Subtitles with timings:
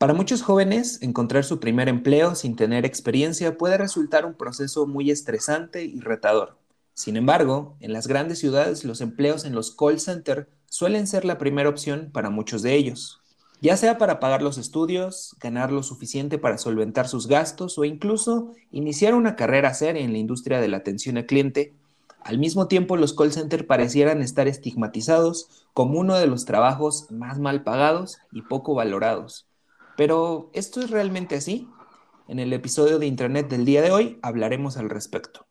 [0.00, 5.10] Para muchos jóvenes, encontrar su primer empleo sin tener experiencia puede resultar un proceso muy
[5.10, 6.56] estresante y retador.
[6.94, 11.36] Sin embargo, en las grandes ciudades los empleos en los call center suelen ser la
[11.36, 13.20] primera opción para muchos de ellos,
[13.60, 18.54] ya sea para pagar los estudios, ganar lo suficiente para solventar sus gastos o incluso
[18.72, 21.74] iniciar una carrera seria en la industria de la atención al cliente.
[22.22, 27.38] Al mismo tiempo, los call center parecieran estar estigmatizados como uno de los trabajos más
[27.38, 29.49] mal pagados y poco valorados.
[30.00, 31.68] Pero, ¿esto es realmente así?
[32.26, 35.46] En el episodio de Internet del día de hoy hablaremos al respecto.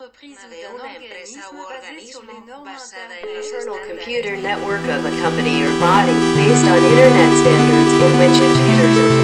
[0.00, 1.40] entreprise ou d'un organisme
[1.70, 7.30] basé sur les normes international computer network of a company or body based on internet
[7.40, 9.19] standards in which computers are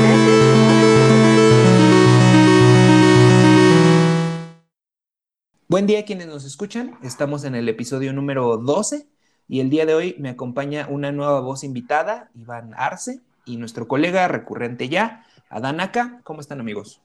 [5.68, 9.08] Buen día quienes nos escuchan, estamos en el episodio número 12
[9.48, 13.88] y el día de hoy me acompaña una nueva voz invitada, Iván Arce, y nuestro
[13.88, 16.20] colega recurrente ya, Adán Aka.
[16.22, 17.00] ¿Cómo están amigos?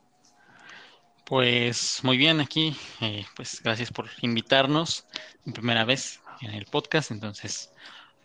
[1.26, 5.08] Pues muy bien aquí, eh, pues gracias por invitarnos
[5.44, 7.72] en primera vez en el podcast, entonces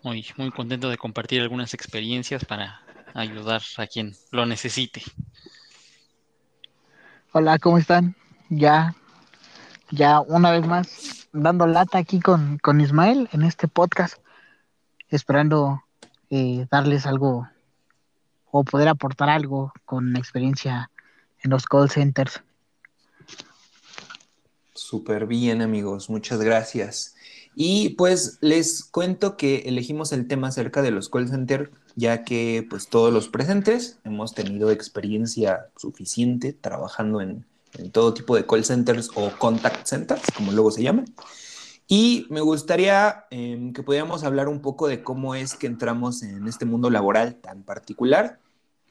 [0.03, 2.81] muy, muy contento de compartir algunas experiencias para
[3.15, 5.01] ayudar a quien lo necesite.
[7.31, 8.15] Hola, ¿cómo están?
[8.49, 8.93] Ya,
[9.91, 14.17] ya una vez más dando lata aquí con, con Ismael en este podcast,
[15.09, 15.83] esperando
[16.29, 17.47] eh, darles algo
[18.51, 20.89] o poder aportar algo con experiencia
[21.43, 22.41] en los call centers.
[24.73, 27.15] Súper bien, amigos, muchas gracias.
[27.55, 32.65] Y pues les cuento que elegimos el tema acerca de los call centers, ya que
[32.69, 37.45] pues todos los presentes hemos tenido experiencia suficiente trabajando en,
[37.77, 41.05] en todo tipo de call centers o contact centers, como luego se llaman.
[41.87, 46.47] Y me gustaría eh, que pudiéramos hablar un poco de cómo es que entramos en
[46.47, 48.39] este mundo laboral tan particular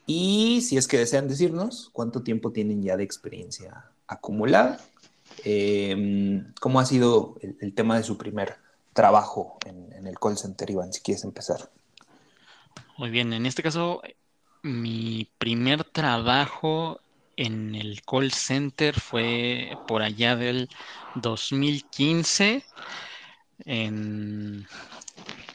[0.07, 4.79] y si es que desean decirnos cuánto tiempo tienen ya de experiencia acumulada
[5.43, 8.55] eh, ¿Cómo ha sido el, tema de su primer
[8.93, 10.93] trabajo en, el call center, Iván?
[10.93, 11.69] Si quieres empezar.
[12.97, 14.01] Muy bien, en este caso,
[14.63, 16.99] mi primer trabajo
[17.37, 20.67] en el call center fue por allá del
[21.15, 22.63] 2015
[23.65, 24.67] en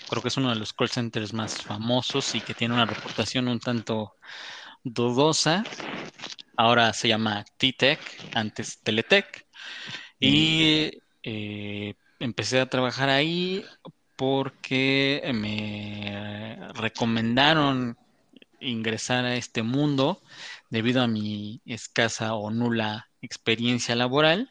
[0.09, 3.49] creo que es uno de los call centers más famosos y que tiene una reputación
[3.49, 4.15] un tanto
[4.85, 5.65] dudosa.
[6.57, 7.99] Ahora se llama T-Tech,
[8.35, 9.47] antes Teletech.
[10.21, 10.91] Y
[11.23, 13.65] eh, empecé a trabajar ahí
[14.17, 17.97] porque me recomendaron
[18.61, 20.23] ingresar a este mundo
[20.73, 24.51] debido a mi escasa o nula experiencia laboral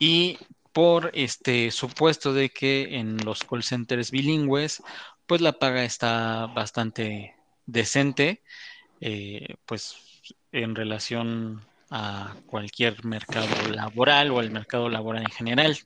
[0.00, 0.36] y
[0.72, 4.82] por este supuesto de que en los call centers bilingües
[5.26, 7.36] pues la paga está bastante
[7.66, 8.42] decente
[9.00, 9.94] eh, pues
[10.50, 15.78] en relación a cualquier mercado laboral o al mercado laboral en general.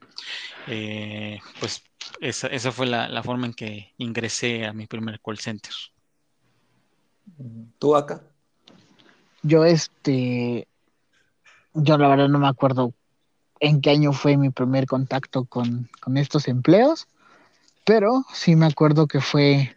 [0.67, 1.83] Eh, pues
[2.21, 5.73] esa, esa fue la, la, forma en que ingresé a mi primer call center.
[7.79, 8.23] ¿Tú acá?
[9.45, 10.67] Yo este,
[11.75, 12.93] yo la verdad no me acuerdo
[13.61, 17.07] en qué año fue mi primer contacto con, con estos empleos,
[17.85, 19.77] pero sí me acuerdo que fue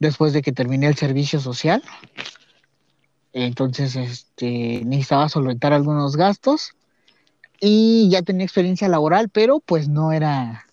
[0.00, 1.82] después de que terminé el servicio social
[3.44, 6.72] entonces, este, necesitaba solventar algunos gastos
[7.60, 10.64] y ya tenía experiencia laboral, pero pues no era,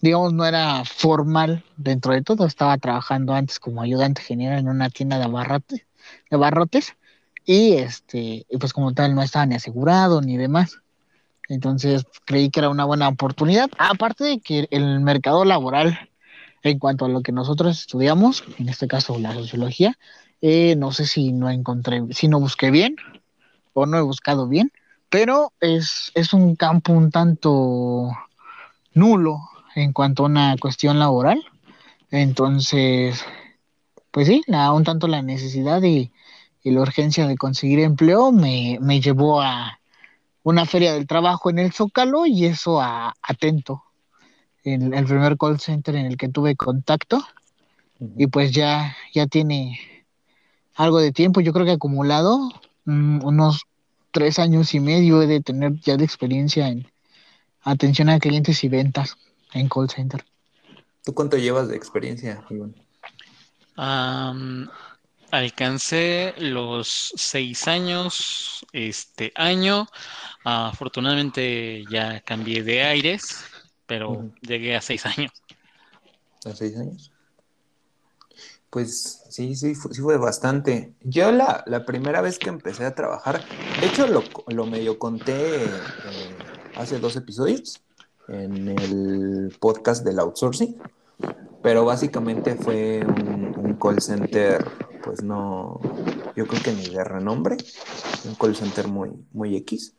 [0.00, 2.46] digamos, no era formal dentro de todo.
[2.46, 5.86] Estaba trabajando antes como ayudante general en una tienda de, abarrotes,
[6.30, 6.94] de barrotes
[7.48, 10.82] y este, pues como tal no estaba ni asegurado ni demás.
[11.48, 13.70] Entonces creí que era una buena oportunidad.
[13.78, 16.10] Aparte de que el mercado laboral,
[16.62, 19.96] en cuanto a lo que nosotros estudiamos, en este caso la sociología,
[20.42, 22.96] eh, no sé si no encontré, si no busqué bien
[23.72, 24.70] o no he buscado bien,
[25.08, 28.10] pero es, es un campo un tanto
[28.92, 29.40] nulo
[29.74, 31.42] en cuanto a una cuestión laboral.
[32.10, 33.24] Entonces,
[34.10, 35.80] pues sí, un tanto la necesidad
[36.62, 39.80] y, la urgencia de conseguir empleo me, llevó a
[40.42, 43.84] una feria del trabajo en el Zócalo y eso a Atento,
[44.64, 47.22] en el primer call center en el que tuve contacto.
[48.16, 49.78] Y pues ya, ya tiene
[50.74, 52.38] algo de tiempo, yo creo que acumulado
[52.84, 53.64] mm, unos
[54.12, 56.86] tres años y medio he de tener ya de experiencia en
[57.62, 59.16] atención a clientes y ventas
[59.52, 60.24] en call center.
[61.04, 62.74] ¿Tú cuánto llevas de experiencia, Iván?
[65.30, 69.86] Alcancé los seis años este año.
[70.44, 73.44] afortunadamente ya cambié de aires,
[73.86, 75.32] pero llegué a seis años.
[76.44, 77.12] A seis años.
[78.70, 80.92] Pues sí, sí, fue, sí fue bastante.
[81.02, 83.42] Yo la, la primera vez que empecé a trabajar,
[83.80, 85.68] de hecho lo, lo medio conté eh,
[86.76, 87.80] hace dos episodios
[88.28, 90.76] en el podcast del outsourcing,
[91.62, 94.64] pero básicamente fue un, un call center,
[95.08, 95.80] pues no,
[96.36, 97.56] yo creo que ni de renombre,
[98.26, 99.94] un call center muy, muy X.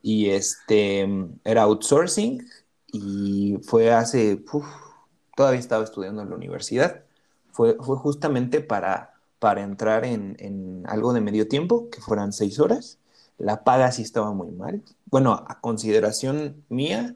[0.00, 1.06] Y este
[1.44, 2.42] era outsourcing
[2.86, 4.64] y fue hace, uf,
[5.36, 7.04] todavía estaba estudiando en la universidad
[7.52, 12.58] fue, fue justamente para, para entrar en, en, algo de medio tiempo, que fueran seis
[12.58, 12.98] horas.
[13.36, 14.82] La paga sí estaba muy mal.
[15.10, 17.14] Bueno, a consideración mía,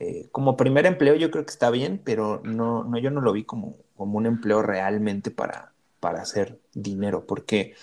[0.00, 3.32] eh, como primer empleo yo creo que está bien, pero no, no yo no lo
[3.32, 5.72] vi como, como un empleo realmente para,
[6.06, 7.74] para hacer dinero, porque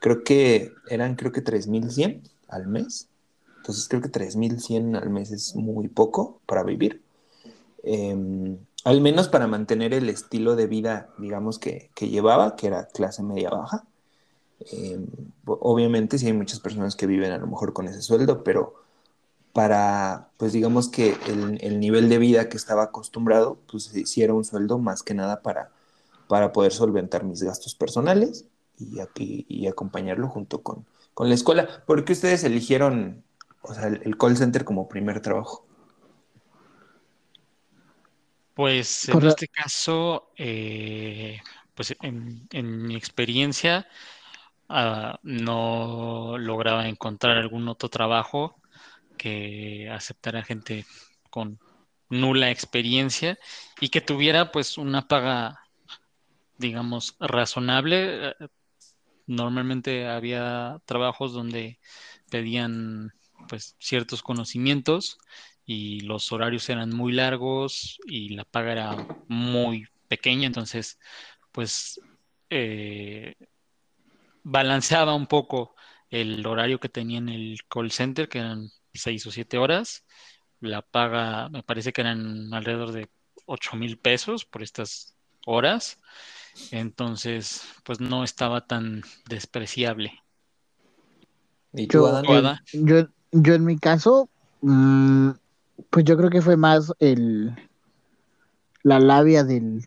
[0.00, 3.08] creo que eran creo que 3.100 al mes.
[3.58, 7.00] Entonces creo que 3.100 al mes es muy poco para vivir.
[7.84, 12.88] Eh, al menos para mantener el estilo de vida, digamos, que, que llevaba, que era
[12.88, 13.84] clase media baja.
[14.72, 14.98] Eh,
[15.46, 18.74] obviamente sí hay muchas personas que viven a lo mejor con ese sueldo, pero
[19.52, 24.34] para, pues digamos que el, el nivel de vida que estaba acostumbrado, pues sí era
[24.34, 25.70] un sueldo más que nada para,
[26.30, 28.46] para poder solventar mis gastos personales
[28.78, 31.82] y, aquí, y acompañarlo junto con, con la escuela.
[31.88, 33.24] ¿Por qué ustedes eligieron
[33.62, 35.66] o sea, el, el call center como primer trabajo?
[38.54, 41.40] Pues en este caso, eh,
[41.74, 43.88] pues en, en, mi experiencia
[44.68, 48.54] uh, no lograba encontrar algún otro trabajo
[49.18, 50.86] que aceptara gente
[51.28, 51.58] con
[52.08, 53.36] nula experiencia
[53.80, 55.59] y que tuviera pues una paga,
[56.60, 58.34] digamos, razonable.
[59.26, 61.80] Normalmente había trabajos donde
[62.30, 63.12] pedían
[63.48, 65.18] pues ciertos conocimientos
[65.64, 70.98] y los horarios eran muy largos y la paga era muy pequeña, entonces
[71.52, 72.00] pues
[72.50, 73.34] eh,
[74.42, 75.74] balanceaba un poco
[76.10, 80.04] el horario que tenía en el call center, que eran seis o siete horas,
[80.60, 83.08] la paga me parece que eran alrededor de
[83.46, 85.16] ocho mil pesos por estas
[85.46, 85.98] horas,
[86.70, 90.12] entonces pues no estaba tan despreciable.
[91.72, 92.42] ¿Y tú, yo,
[92.72, 94.28] yo, yo, en mi caso,
[94.60, 95.30] mmm,
[95.90, 97.54] pues yo creo que fue más el
[98.82, 99.86] la labia del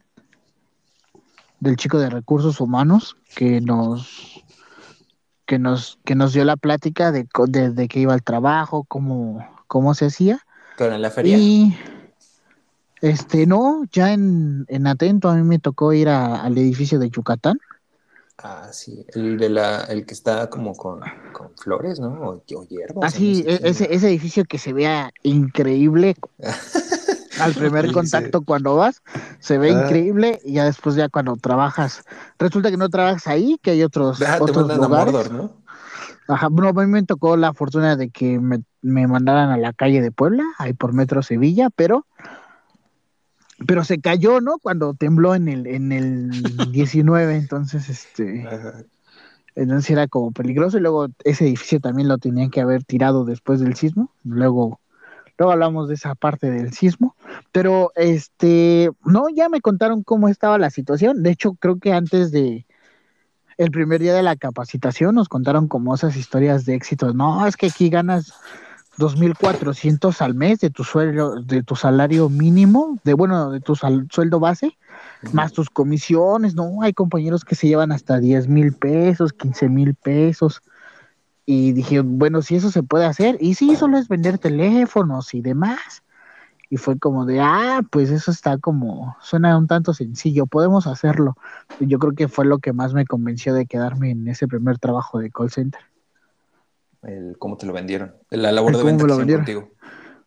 [1.59, 4.43] del chico de recursos humanos que nos
[5.45, 9.45] que nos que nos dio la plática de desde de que iba al trabajo, cómo
[9.67, 10.39] cómo se hacía.
[10.77, 11.37] Pero en la feria.
[11.37, 11.77] Y
[13.03, 17.09] este no, ya en, en Atento a mí me tocó ir a, al edificio de
[17.09, 17.57] Yucatán.
[18.37, 21.01] Ah, sí, el de la, el que está como con,
[21.33, 22.13] con flores, ¿no?
[22.13, 23.03] O, o hierbas.
[23.03, 26.15] Ah, sí, no sé ese, ese, edificio que se vea increíble
[27.41, 28.45] al primer contacto sí.
[28.45, 29.01] cuando vas,
[29.39, 29.83] se ve ah.
[29.83, 32.05] increíble y ya después ya cuando trabajas,
[32.39, 35.13] resulta que no trabajas ahí, que hay otros, ah, otros te lugares.
[35.13, 35.63] A Mordor, ¿no?
[36.29, 39.73] Ajá, bueno, a mí me tocó la fortuna de que me, me mandaran a la
[39.73, 42.05] calle de Puebla, ahí por Metro Sevilla, pero
[43.67, 44.57] pero se cayó, ¿no?
[44.59, 46.31] Cuando tembló en el, en el
[46.71, 48.83] 19, entonces, este, Ajá.
[49.55, 53.59] entonces era como peligroso y luego ese edificio también lo tenían que haber tirado después
[53.59, 54.79] del sismo, luego,
[55.37, 57.15] luego hablamos de esa parte del sismo,
[57.51, 62.31] pero este, no, ya me contaron cómo estaba la situación, de hecho creo que antes
[62.31, 62.65] de
[63.57, 67.55] el primer día de la capacitación nos contaron como esas historias de éxito, no, es
[67.55, 68.33] que aquí ganas
[68.97, 74.07] 2.400 al mes de tu sueldo, de tu salario mínimo, de bueno, de tu sal,
[74.11, 74.77] sueldo base,
[75.31, 79.95] más tus comisiones, no, hay compañeros que se llevan hasta 10 mil pesos, 15 mil
[79.95, 80.61] pesos.
[81.45, 85.41] Y dije, bueno, si eso se puede hacer, y sí, solo es vender teléfonos y
[85.41, 86.03] demás.
[86.69, 91.35] Y fue como de, ah, pues eso está como, suena un tanto sencillo, podemos hacerlo.
[91.79, 95.19] Yo creo que fue lo que más me convenció de quedarme en ese primer trabajo
[95.19, 95.81] de call center
[97.03, 99.71] el cómo te lo vendieron, la labor de venta contigo.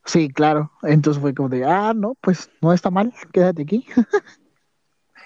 [0.04, 0.72] Sí, claro.
[0.82, 3.84] Entonces fue como de, ah, no, pues no está mal, quédate aquí.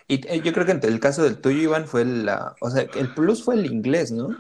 [0.09, 3.15] y eh, yo creo que el caso del tuyo, Iván, fue la, o sea, el
[3.15, 4.37] plus fue el inglés, ¿no?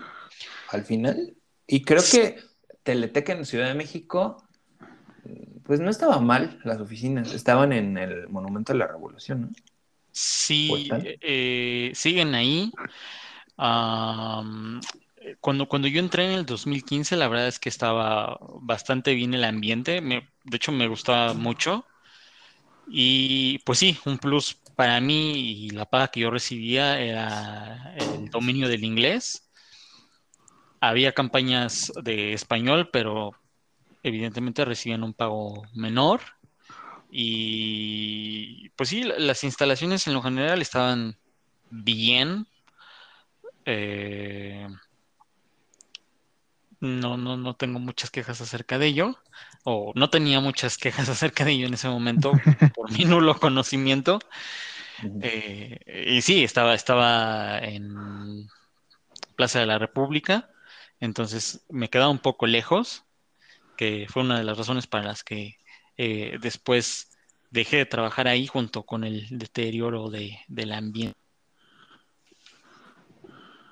[0.70, 1.36] Al final.
[1.66, 2.38] Y creo que
[2.82, 4.42] Teletec en Ciudad de México,
[5.64, 9.48] pues no estaba mal las oficinas, estaban en el Monumento de la Revolución, ¿no?
[10.12, 10.88] Sí,
[11.20, 12.72] eh, siguen ahí.
[13.56, 14.80] Um,
[15.40, 19.44] cuando, cuando yo entré en el 2015, la verdad es que estaba bastante bien el
[19.44, 20.00] ambiente.
[20.00, 21.84] De hecho, me gustaba mucho.
[22.88, 28.28] Y pues sí, un plus para mí y la paga que yo recibía era el
[28.30, 29.50] dominio del inglés.
[30.80, 33.32] Había campañas de español, pero
[34.02, 36.20] evidentemente recibían un pago menor.
[37.10, 41.18] Y pues sí, las instalaciones en lo general estaban
[41.70, 42.46] bien.
[43.64, 44.66] Eh,
[46.80, 49.18] no, no, no tengo muchas quejas acerca de ello,
[49.64, 52.32] o no tenía muchas quejas acerca de ello en ese momento
[52.75, 54.18] por mi nulo conocimiento.
[55.22, 58.49] Eh, y sí, estaba, estaba en
[59.37, 60.50] Plaza de la República,
[60.99, 63.04] entonces me quedaba un poco lejos,
[63.76, 65.56] que fue una de las razones para las que
[65.96, 67.10] eh, después
[67.50, 71.19] dejé de trabajar ahí junto con el deterioro de, del ambiente.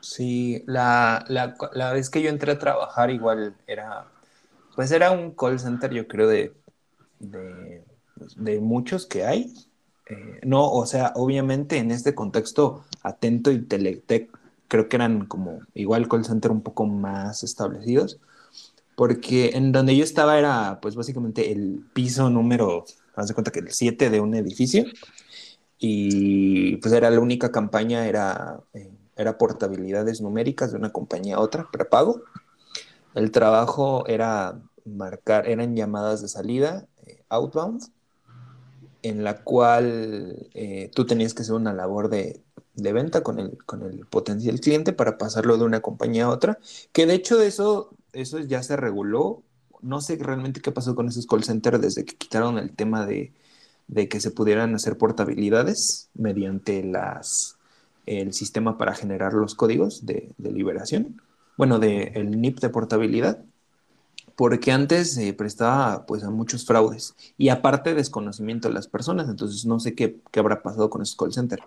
[0.08, 4.06] Sí, la, la, la, vez que yo entré a trabajar igual era,
[4.74, 6.54] pues era un call center yo creo de,
[7.18, 7.84] de,
[8.36, 9.52] de muchos que hay.
[10.06, 14.30] Eh, no, o sea, obviamente en este contexto Atento y Teletec
[14.66, 18.18] creo que eran como igual call center un poco más establecidos,
[18.96, 23.60] porque en donde yo estaba era pues básicamente el piso número, haz de cuenta que
[23.60, 24.86] el 7 de un edificio,
[25.78, 28.60] y pues era la única campaña, era...
[28.72, 32.22] Eh, era portabilidades numéricas de una compañía a otra, prepago.
[33.14, 37.82] El trabajo era marcar, eran llamadas de salida, eh, outbound,
[39.02, 42.42] en la cual eh, tú tenías que hacer una labor de,
[42.74, 46.58] venta con el, con el potencial cliente para pasarlo de una compañía a otra,
[46.92, 49.42] que de hecho eso, eso ya se reguló.
[49.80, 53.32] No sé realmente qué pasó con esos call centers desde que quitaron el tema de,
[53.88, 57.57] de que se pudieran hacer portabilidades mediante las
[58.08, 61.20] el sistema para generar los códigos de, liberación,
[61.56, 63.44] bueno, del el NIP de portabilidad,
[64.36, 69.66] porque antes se prestaba pues a muchos fraudes y aparte desconocimiento de las personas, entonces
[69.66, 71.60] no sé qué, qué habrá pasado con esos call center.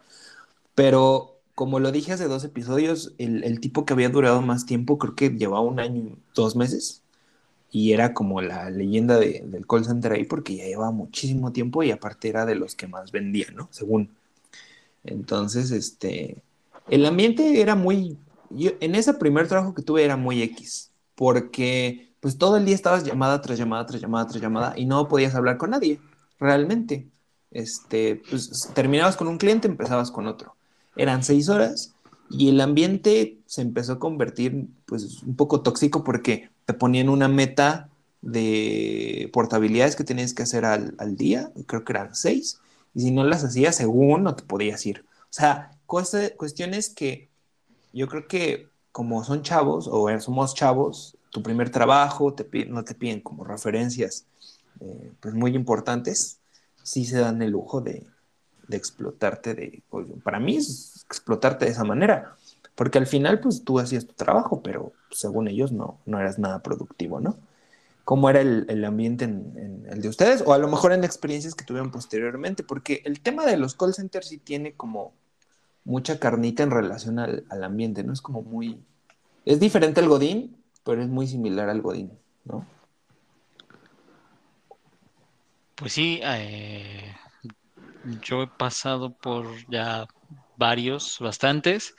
[0.75, 5.15] Pero como lo dije hace dos episodios, el, tipo que había durado más tiempo, creo
[5.15, 7.03] que llevaba un año, dos meses,
[7.71, 11.83] y era como la leyenda de, del call center ahí porque ya llevaba muchísimo tiempo
[11.83, 13.69] y aparte era de los que más vendían, ¿no?
[13.71, 14.09] Según
[15.03, 16.43] entonces, este,
[16.89, 18.17] el ambiente era muy,
[18.49, 23.03] en ese primer trabajo que tuve era muy X, porque pues todo el día estabas
[23.03, 25.99] llamada tras llamada, tras llamada, tras llamada y no podías hablar con nadie,
[26.39, 27.07] realmente.
[27.49, 30.55] Este, pues terminabas con un cliente, empezabas con otro.
[30.95, 31.95] Eran seis horas
[32.29, 37.27] y el ambiente se empezó a convertir pues un poco tóxico porque te ponían una
[37.27, 37.89] meta
[38.21, 42.60] de portabilidades que tenías que hacer al, al día, creo que eran seis,
[42.93, 45.05] y si no las hacías, según no te podías ir.
[45.23, 47.29] O sea, cuestiones que
[47.93, 52.93] yo creo que como son chavos o somos chavos, tu primer trabajo te no te
[52.93, 54.25] piden como referencias
[54.81, 56.39] eh, pues muy importantes,
[56.83, 58.05] sí se dan el lujo de,
[58.67, 62.35] de explotarte de, pues, para mí es explotarte de esa manera,
[62.75, 66.63] porque al final pues tú hacías tu trabajo, pero según ellos no, no eras nada
[66.63, 67.37] productivo, ¿no?
[68.11, 71.63] Cómo era el, ambiente en, el de ustedes, o a lo mejor en experiencias que
[71.63, 75.13] tuvieron posteriormente, porque el tema de los call centers sí tiene como
[75.85, 78.11] mucha carnita en relación al, ambiente, ¿no?
[78.11, 78.83] Es como muy...
[79.45, 82.11] Es diferente al Godín, pero es muy similar al Godín,
[82.43, 82.67] ¿no?
[85.75, 87.15] Pues sí, eh,
[88.23, 90.05] yo he pasado por ya
[90.57, 91.95] varios, bastantes,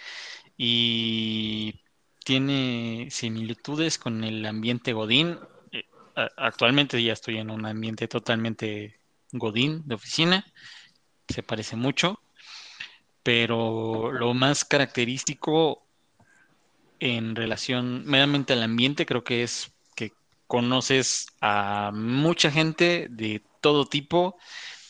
[0.58, 1.80] y
[2.22, 5.38] tiene similitudes con el ambiente Godín
[6.14, 8.98] actualmente ya estoy en un ambiente totalmente
[9.32, 10.44] godín de oficina,
[11.28, 12.20] se parece mucho,
[13.22, 15.86] pero lo más característico
[17.00, 20.12] en relación meramente al ambiente creo que es que
[20.46, 24.36] conoces a mucha gente de todo tipo,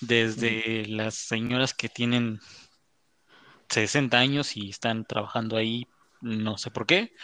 [0.01, 2.41] desde las señoras que tienen
[3.69, 5.87] 60 años y están trabajando ahí,
[6.21, 7.15] no sé por qué,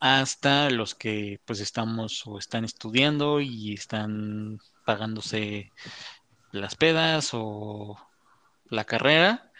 [0.00, 5.72] hasta los que pues estamos o están estudiando y están pagándose
[6.52, 7.96] las pedas o
[8.70, 9.50] la carrera.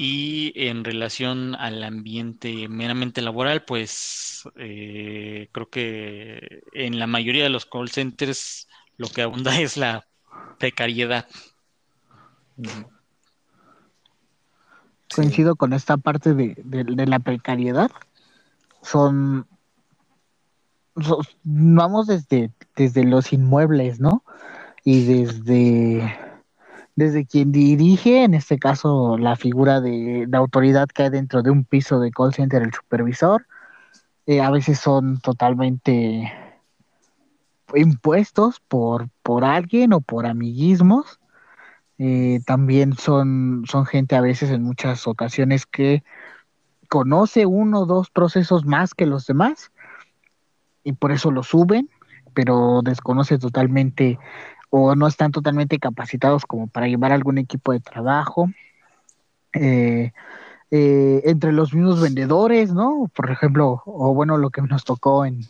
[0.00, 7.50] Y en relación al ambiente meramente laboral, pues eh, creo que en la mayoría de
[7.50, 10.06] los call centers lo que abunda es la
[10.58, 11.26] precariedad.
[15.14, 17.90] Coincido con esta parte de, de la precariedad
[18.82, 19.46] son,
[21.44, 24.24] vamos desde, desde los inmuebles, ¿no?
[24.84, 26.16] Y desde,
[26.96, 31.50] desde quien dirige, en este caso, la figura de, de autoridad que hay dentro de
[31.50, 33.46] un piso de call center, el supervisor,
[34.26, 36.30] eh, a veces son totalmente
[37.74, 41.18] impuestos por, por alguien o por amiguismos.
[41.98, 46.04] Eh, también son, son gente a veces en muchas ocasiones que
[46.88, 49.70] conoce uno o dos procesos más que los demás
[50.84, 51.88] y por eso lo suben,
[52.34, 54.18] pero desconoce totalmente
[54.70, 58.48] o no están totalmente capacitados como para llevar algún equipo de trabajo.
[59.54, 60.12] Eh,
[60.70, 63.10] eh, entre los mismos vendedores, ¿no?
[63.14, 65.40] Por ejemplo, o bueno, lo que nos tocó en,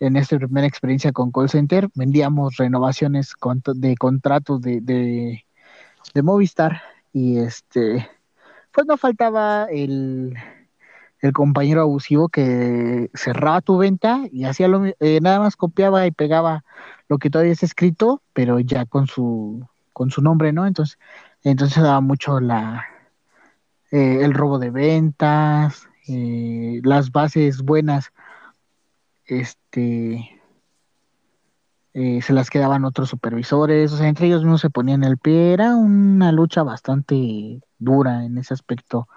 [0.00, 3.34] en esta primera experiencia con call center, vendíamos renovaciones
[3.74, 5.44] de contratos de, de,
[6.14, 6.80] de Movistar
[7.12, 8.08] y este,
[8.72, 10.34] pues no faltaba el,
[11.20, 16.10] el compañero abusivo que cerraba tu venta y hacía lo eh, nada más copiaba y
[16.10, 16.64] pegaba
[17.08, 20.66] lo que todavía está escrito, pero ya con su con su nombre, ¿no?
[20.66, 20.98] Entonces,
[21.42, 22.86] entonces daba mucho la
[23.90, 28.12] eh, el robo de ventas, eh, las bases buenas,
[29.26, 30.34] este
[32.20, 35.74] se las quedaban otros supervisores, o sea, entre ellos mismos se ponían el pie, era
[35.74, 39.08] una lucha bastante dura en ese aspecto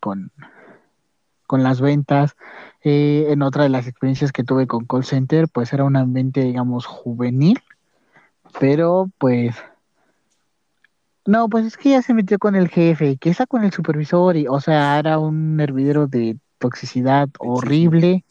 [0.00, 0.32] con,
[1.46, 2.36] con las ventas.
[2.82, 6.42] Eh, en otra de las experiencias que tuve con call center, pues era un ambiente,
[6.42, 7.58] digamos, juvenil,
[8.60, 9.54] pero pues...
[11.26, 14.36] No, pues es que ya se metió con el jefe, que está con el supervisor,
[14.36, 18.24] y, o sea, era un hervidero de toxicidad horrible.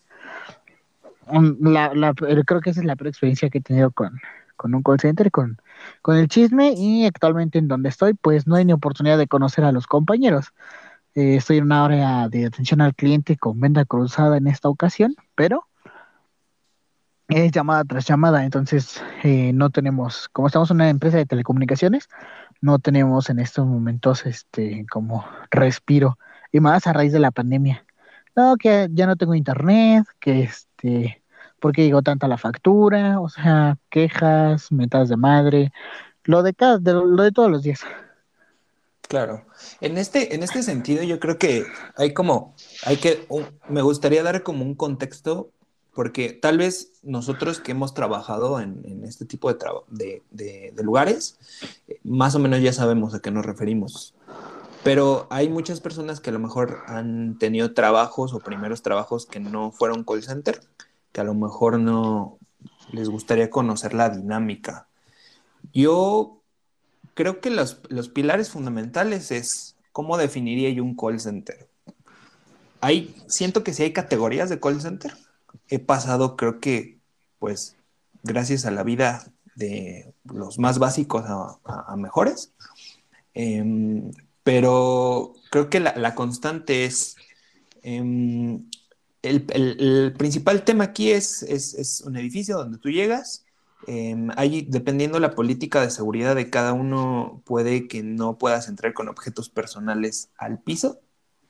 [1.60, 4.20] La, la, creo que esa es la peor experiencia que he tenido con,
[4.56, 5.58] con un call center, con,
[6.04, 9.64] con el chisme, y actualmente en donde estoy, pues no hay ni oportunidad de conocer
[9.66, 10.54] a los compañeros.
[11.16, 15.16] Eh, estoy en una área de atención al cliente con venta cruzada en esta ocasión,
[15.36, 15.68] pero
[17.28, 22.10] es llamada tras llamada, entonces eh, no tenemos, como estamos en una empresa de telecomunicaciones,
[22.62, 26.18] no tenemos en estos momentos este como respiro
[26.52, 27.86] y más a raíz de la pandemia.
[28.36, 31.24] No, que ya no tengo internet, que este,
[31.60, 35.72] porque llegó tanta la factura, o sea, quejas, metas de madre,
[36.24, 37.82] lo de cada, de, lo de todos los días.
[39.08, 39.46] Claro.
[39.82, 43.28] En este, en este sentido, yo creo que hay como, hay que,
[43.70, 45.52] me gustaría dar como un contexto,
[45.94, 51.38] porque tal vez nosotros que hemos trabajado en, este tipo de, de, lugares,
[52.04, 54.16] más o menos ya sabemos a qué nos referimos.
[54.84, 59.40] Pero hay muchas personas que a lo mejor han tenido trabajos o primeros trabajos que
[59.40, 60.62] no fueron call center,
[61.12, 62.38] que a lo mejor no
[62.92, 64.88] les gustaría conocer la dinámica.
[65.74, 66.43] Yo
[67.14, 67.76] creo que los,
[68.14, 71.70] pilares fundamentales es cómo definiría yo un call center.
[72.82, 75.14] Hay, siento que si hay categorías de call center.
[75.70, 77.00] He pasado, creo que,
[77.40, 77.78] pues,
[78.24, 82.54] gracias a la vida de los más básicos a, mejores.
[83.34, 84.12] Em,
[84.44, 87.16] pero creo que la, constante es,
[87.82, 88.66] em,
[89.22, 93.43] el, principal tema aquí es, es, un edificio donde tú llegas,
[93.88, 99.10] eh, dependiendo la política de seguridad de cada uno, puede que no puedas entrar con
[99.10, 101.00] objetos personales al piso,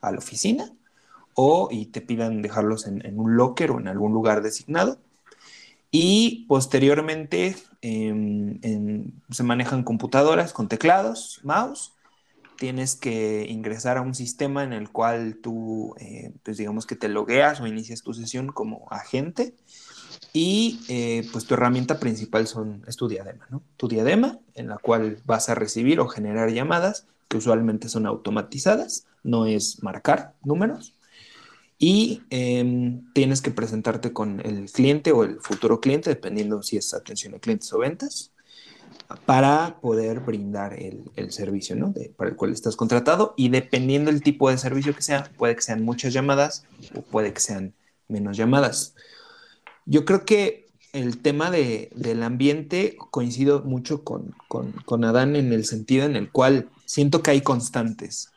[0.02, 0.72] a la oficina,
[1.36, 5.00] o y te pidan dejarlos en, un locker o en algún lugar designado.
[5.91, 11.93] Y posteriormente em, se manejan computadoras con teclados, mouse.
[12.58, 17.10] Tienes que ingresar a un sistema en el cual tú, eh, pues digamos que te
[17.10, 19.56] logueas o inicias tu sesión como agente
[20.32, 23.62] y eh, pues tu herramienta principal son, es tu diadema, ¿no?
[23.78, 29.06] Tu diadema en la cual vas a recibir o generar llamadas que usualmente son automatizadas,
[29.24, 30.94] no es marcar números.
[31.80, 36.94] Y em, tienes que presentarte con el cliente o el futuro cliente, dependiendo si es
[36.94, 38.32] atención a clientes o ventas,
[39.26, 41.90] para poder brindar el, el servicio ¿no?
[41.90, 43.34] De, para el cual estás contratado.
[43.36, 47.34] Y dependiendo del tipo de servicio que sea, puede que sean muchas llamadas o puede
[47.34, 47.74] que sean
[48.08, 48.96] menos llamadas.
[49.86, 55.65] Yo creo que el tema de, del ambiente coincido mucho con, con, Adán en el
[55.65, 58.32] sentido en el cual siento que hay constantes.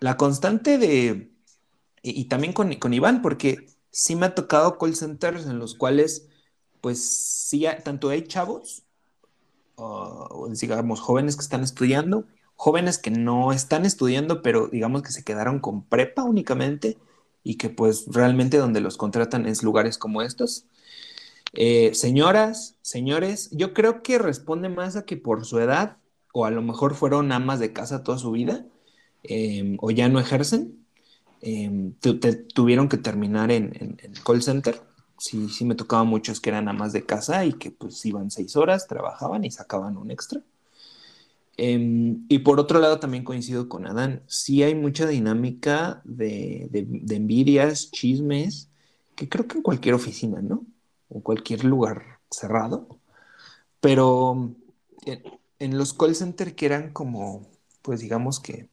[0.00, 1.30] La constante de,
[2.02, 6.28] y, también con, con, Iván, porque sí me ha tocado call centers en los cuales,
[6.80, 8.82] pues sí, tanto hay chavos,
[9.76, 15.24] o digamos jóvenes que están estudiando, jóvenes que no están estudiando, pero digamos que se
[15.24, 16.96] quedaron con prepa únicamente
[17.44, 20.64] y que pues realmente donde los contratan es lugares como estos.
[21.54, 25.98] Eh, señoras, señores, yo creo que responde más a que por su edad
[26.32, 28.66] o a lo mejor fueron amas de casa toda su vida
[29.22, 30.84] em, o ya no ejercen,
[31.42, 31.94] em,
[32.54, 34.80] tuvieron que terminar en, en, call center.
[35.18, 38.56] Sí, sí me tocaba muchos que eran amas de casa y que pues iban seis
[38.56, 40.42] horas, trabajaban y sacaban un extra.
[41.56, 46.68] Em, y por otro lado, también coincido con Adán, sí hay mucha dinámica de,
[47.10, 48.70] envidias, chismes,
[49.14, 50.64] que creo que en cualquier oficina, ¿no?
[51.12, 52.88] O cualquier lugar cerrado.
[53.80, 54.54] Pero
[55.58, 57.46] en, los call centers que eran como,
[57.82, 58.68] pues digamos que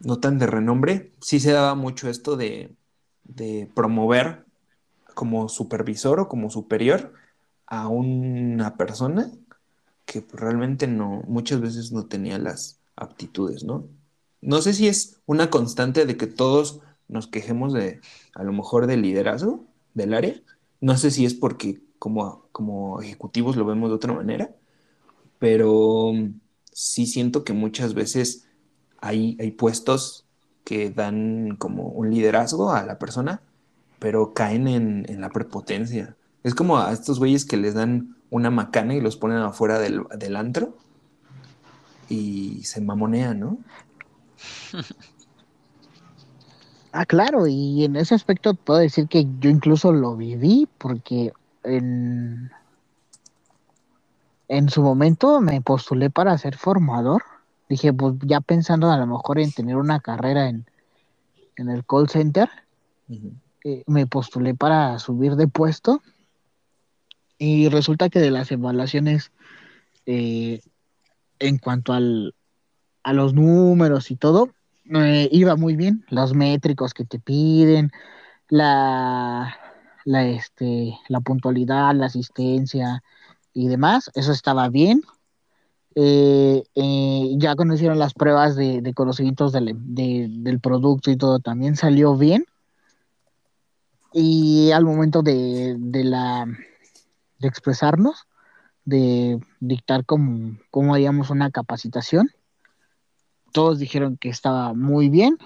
[0.00, 2.74] no tan de renombre, sí se daba mucho esto de,
[3.24, 4.44] de promover
[5.14, 7.12] como supervisor o como superior
[7.66, 9.30] a una persona
[10.04, 13.88] que realmente no, muchas veces no tenía las aptitudes, ¿no?
[14.40, 18.00] No sé si es una constante de que todos nos quejemos de,
[18.34, 20.34] a lo mejor, del liderazgo del área.
[20.82, 24.54] No sé si es porque como, como ejecutivos lo vemos de otra manera,
[25.38, 26.12] pero
[26.72, 28.48] sí siento que muchas veces
[29.00, 30.26] hay, hay puestos
[30.64, 33.42] que dan como un liderazgo a la persona,
[33.98, 36.16] pero caen en, en la prepotencia.
[36.42, 40.02] Es como a estos güeyes que les dan una macana y los ponen afuera del,
[40.18, 40.76] del antro
[42.08, 43.58] y se mamonean, ¿no?
[46.92, 51.32] Ah, claro, y en ese aspecto puedo decir que yo incluso lo viví porque
[51.64, 52.50] en,
[54.48, 57.22] en su momento me postulé para ser formador.
[57.70, 60.66] Dije, pues ya pensando a lo mejor en tener una carrera en,
[61.56, 62.50] en el call center,
[63.64, 66.02] eh, me postulé para subir de puesto
[67.38, 69.32] y resulta que de las evaluaciones
[70.04, 70.60] eh,
[71.38, 72.34] en cuanto al,
[73.02, 74.50] a los números y todo,
[74.94, 77.90] eh, iba muy bien, los métricos que te piden,
[78.48, 79.56] la,
[80.04, 83.02] la, este, la puntualidad, la asistencia
[83.54, 85.02] y demás, eso estaba bien.
[85.94, 91.38] Eh, eh, ya conocieron las pruebas de, de conocimientos del, de- del producto y todo,
[91.38, 92.44] también salió bien.
[94.14, 96.46] Y al momento de, de la,
[97.38, 98.26] de expresarnos,
[98.84, 102.30] de dictar cómo, cómo haríamos una capacitación,
[103.52, 105.38] todos dijeron que estaba muy bien,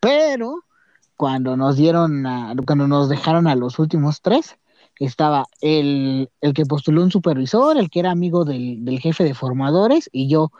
[0.00, 0.64] pero
[1.16, 4.56] cuando nos dieron, a- cuando nos dejaron a los últimos tres,
[4.98, 9.34] estaba el, el que postuló un supervisor, el que era amigo del, del jefe de
[9.34, 10.50] formadores y yo.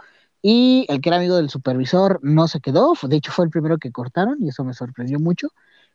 [0.43, 3.79] Y el que era amigo del supervisor no se quedó, de hecho fue el primero
[3.79, 5.49] que cortaron y eso me sorprendió mucho.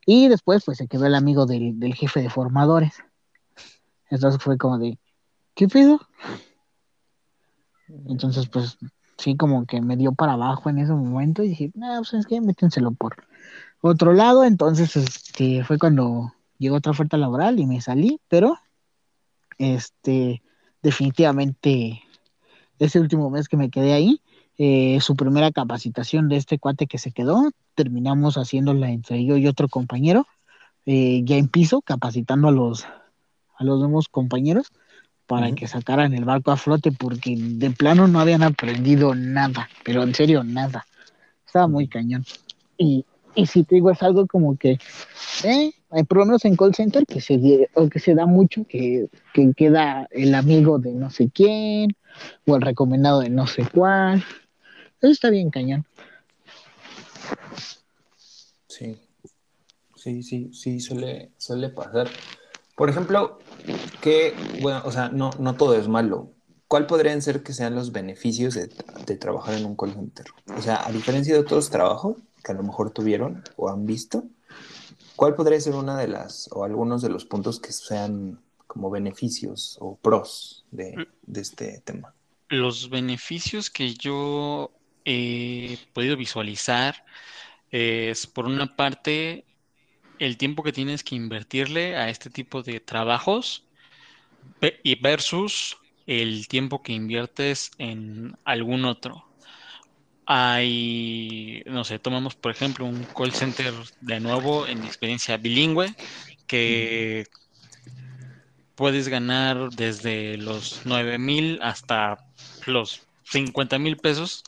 [0.06, 3.04] Y después pues se quedó el amigo del, del jefe de formadores.
[4.10, 4.98] Entonces fue como de,
[5.54, 6.00] ¿qué pedo?
[8.08, 8.78] Entonces pues
[9.18, 12.28] sí como que me dio para abajo en ese momento y dije, no, pues es
[12.28, 13.16] que métenselo por
[13.82, 14.44] otro lado.
[14.44, 18.58] Entonces este fue cuando llegó otra oferta laboral y me salí, pero
[19.58, 20.42] este
[20.82, 22.04] definitivamente
[22.80, 24.22] ese último mes que me quedé ahí,
[24.58, 29.48] eh, su primera capacitación de este cuate que se quedó, terminamos haciéndola entre yo y
[29.48, 30.28] otro compañero,
[30.86, 32.86] eh, ya en piso, capacitando a los,
[33.56, 34.72] a los nuevos compañeros
[35.28, 40.04] para que sacaran el barco a flote porque de plano no habían aprendido nada, pero
[40.04, 40.88] en serio nada.
[41.46, 42.26] Estaba muy cañón.
[42.78, 44.80] Y, y si te digo, es algo como que,
[45.44, 48.66] eh, hay por lo menos en call center que se, o que se da mucho,
[48.66, 51.96] que, que queda el amigo de no sé quién,
[52.46, 54.24] o el recomendado de no sé cuál.
[55.02, 55.86] Eso está bien cañón.
[58.68, 58.98] Sí,
[59.96, 62.08] sí, sí, sí, suele, suele pasar.
[62.76, 63.40] Por ejemplo,
[64.02, 66.32] que, bueno, o sea, no, no todo es malo.
[66.68, 68.70] ¿Cuál podrían ser que sean los beneficios de,
[69.06, 70.26] de trabajar en un call center?
[70.56, 74.26] O sea, a diferencia de otros trabajos que a lo mejor tuvieron o han visto,
[75.16, 79.78] ¿cuál podría ser una de las o algunos de los puntos que sean como beneficios
[79.80, 82.14] o pros de, de este tema?
[82.50, 84.72] Los beneficios que yo
[85.06, 87.04] he podido visualizar
[87.72, 89.46] es, por una parte,
[90.20, 93.66] el tiempo que tienes que invertirle a este tipo de trabajos
[94.84, 99.26] y versus el tiempo que inviertes en algún otro.
[100.26, 105.96] Hay, no sé, tomamos por ejemplo un call center de nuevo en experiencia bilingüe
[106.48, 107.26] que
[108.76, 112.18] puedes ganar desde los 9 mil hasta
[112.66, 114.44] los 50 mil pesos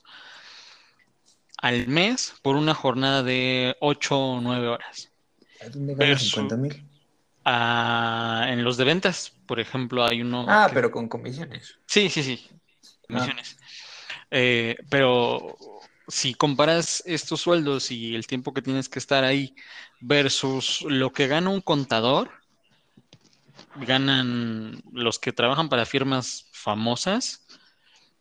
[1.57, 5.11] al mes por una jornada de 8 o 9 horas.
[5.61, 6.83] ¿A dónde Versus- 50 mil?
[7.45, 11.77] Ah, en los de ventas, por ejemplo, hay uno Ah, que- pero con comisiones.
[11.85, 12.47] Sí, sí, sí.
[13.07, 13.57] Comisiones.
[14.29, 15.57] Eh, pero
[16.07, 19.55] si comparas estos sueldos y el tiempo que tienes que estar ahí
[19.99, 22.29] versus lo que gana un contador,
[23.75, 27.45] ganan los que trabajan para firmas famosas,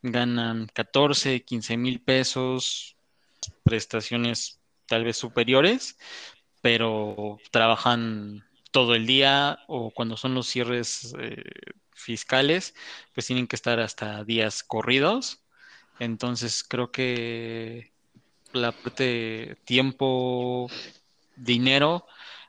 [0.02, 2.96] ganan 14, 15 mil pesos,
[3.64, 5.98] prestaciones tal vez superiores,
[6.60, 11.42] pero trabajan todo el día o cuando son los cierres eh,
[11.92, 12.74] fiscales,
[13.14, 15.42] pues tienen que estar hasta días corridos.
[15.98, 17.92] Entonces creo que
[18.52, 20.70] la parte tiempo,
[21.36, 22.06] dinero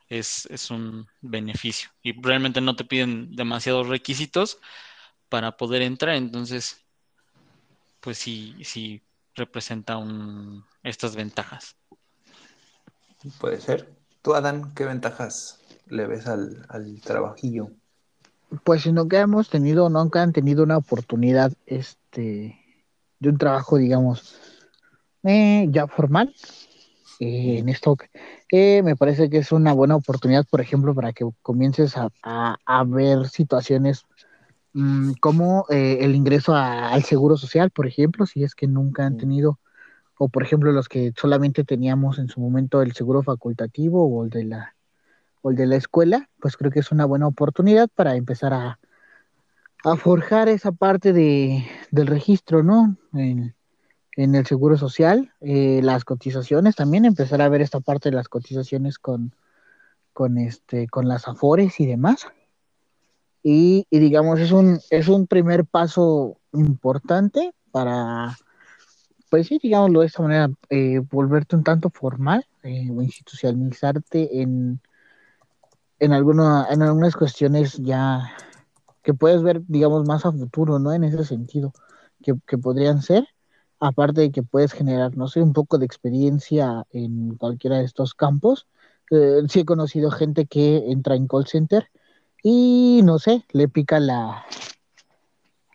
[0.08, 4.58] es, es un beneficio y realmente no te piden demasiados requisitos
[5.28, 6.16] para poder entrar.
[6.16, 6.84] Entonces,
[8.00, 9.02] pues sí, sí
[9.34, 11.76] representa un, estas ventajas.
[13.38, 13.99] Puede ser.
[14.22, 17.70] Tú, Adán, ¿qué ventajas le ves al, al trabajillo?
[18.64, 22.58] pues sino que hemos tenido, nunca han tenido una oportunidad este,
[23.18, 24.38] de un trabajo, digamos,
[25.22, 26.34] eh, ya formal.
[27.20, 27.96] Eh, en esto
[28.50, 32.84] eh, me parece que es una buena oportunidad, por ejemplo, para que comiences a, a,
[32.84, 34.04] ver situaciones
[34.72, 39.18] mmm, como el ingreso a, al seguro social, por ejemplo, si es que nunca han
[39.18, 39.58] tenido,
[40.22, 44.28] o por ejemplo los que solamente teníamos en su momento el seguro facultativo o el
[44.28, 44.74] de la
[45.40, 48.78] o el de la escuela, pues creo que es una buena oportunidad para empezar a,
[49.96, 52.98] forjar esa parte de, del registro, ¿no?
[53.14, 53.54] En,
[54.14, 58.28] en el seguro social, eh, las cotizaciones, también empezar a ver esta parte de las
[58.28, 59.34] cotizaciones con,
[60.12, 62.26] con, este, con las afores y demás.
[63.42, 68.36] Y, y, digamos, es un, es un primer paso importante para,
[69.30, 74.80] pues sí, digámoslo de esta manera, eh, volverte un tanto formal eh, o institucionalizarte en,
[76.00, 78.34] en, alguna, en algunas cuestiones ya
[79.02, 80.92] que puedes ver, digamos, más a futuro, ¿no?
[80.92, 81.72] En ese sentido,
[82.22, 83.26] que, que podrían ser,
[83.78, 88.14] aparte de que puedes generar, no sé, un poco de experiencia en cualquiera de estos
[88.14, 88.66] campos.
[89.10, 91.88] Eh, sí he conocido gente que entra en call center
[92.42, 94.44] y, no sé, le pica la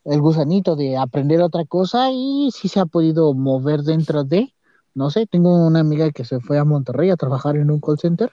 [0.06, 4.54] el gusanito de aprender otra cosa y sí se ha podido mover dentro de,
[4.94, 8.00] no sé, tengo una amiga que se fue a Monterrey a trabajar en un call
[8.00, 8.32] center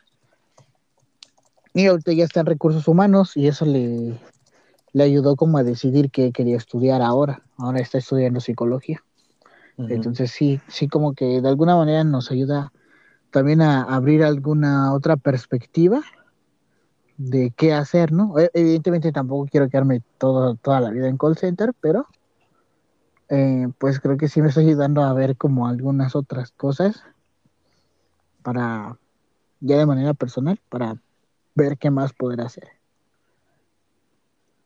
[1.75, 4.15] y ahorita ya está en recursos humanos y eso le,
[4.93, 7.43] le ayudó como a decidir qué quería estudiar ahora.
[7.57, 9.03] Ahora está estudiando psicología.
[9.79, 12.73] Entonces sí, sí como que de alguna manera nos ayuda
[13.31, 16.03] también a abrir alguna otra perspectiva
[17.17, 18.39] de qué hacer, ¿no?
[18.39, 22.07] E, evidentemente tampoco quiero quedarme todo, toda la vida en call center, pero
[23.29, 27.03] eh, pues creo que sí me está ayudando a ver como algunas otras cosas
[28.43, 28.99] para,
[29.61, 31.01] ya de manera personal, para
[31.55, 32.69] ver qué más poder hacer.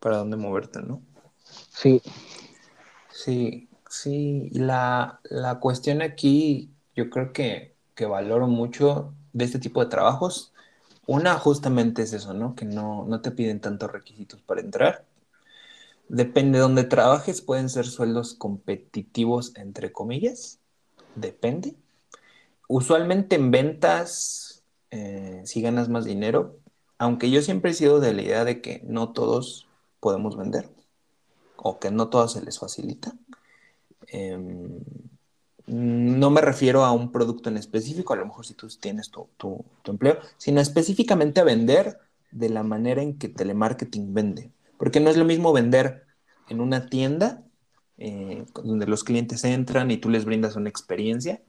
[0.01, 1.03] Para dónde moverte, ¿no?
[1.71, 2.03] Sí.
[3.11, 4.51] Sí, sí.
[4.53, 10.53] La, la cuestión aquí, yo creo que, que valoro mucho de este tipo de trabajos.
[11.07, 12.55] Una justamente es eso, ¿no?
[12.55, 15.05] Que no, no te piden tantos requisitos para entrar.
[16.09, 20.59] Depende de dónde trabajes, pueden ser sueldos competitivos, entre comillas.
[21.15, 21.77] Depende.
[22.69, 26.59] Usualmente en ventas, eh, si ganas más dinero,
[26.99, 29.69] aunque yo siempre he sido de la idea de que no todos
[30.01, 30.69] podemos vender
[31.57, 33.13] o que no todos se les facilita.
[34.09, 34.39] Eh,
[35.67, 39.29] no me refiero a un producto en específico, a lo mejor si tú tienes tu,
[39.85, 41.99] empleo, sino específicamente a vender
[42.31, 44.51] de la manera en que telemarketing vende.
[44.79, 46.05] Porque no es lo mismo vender
[46.49, 47.43] en una tienda
[47.99, 51.43] eh, donde los clientes entran y tú les brindas una experiencia,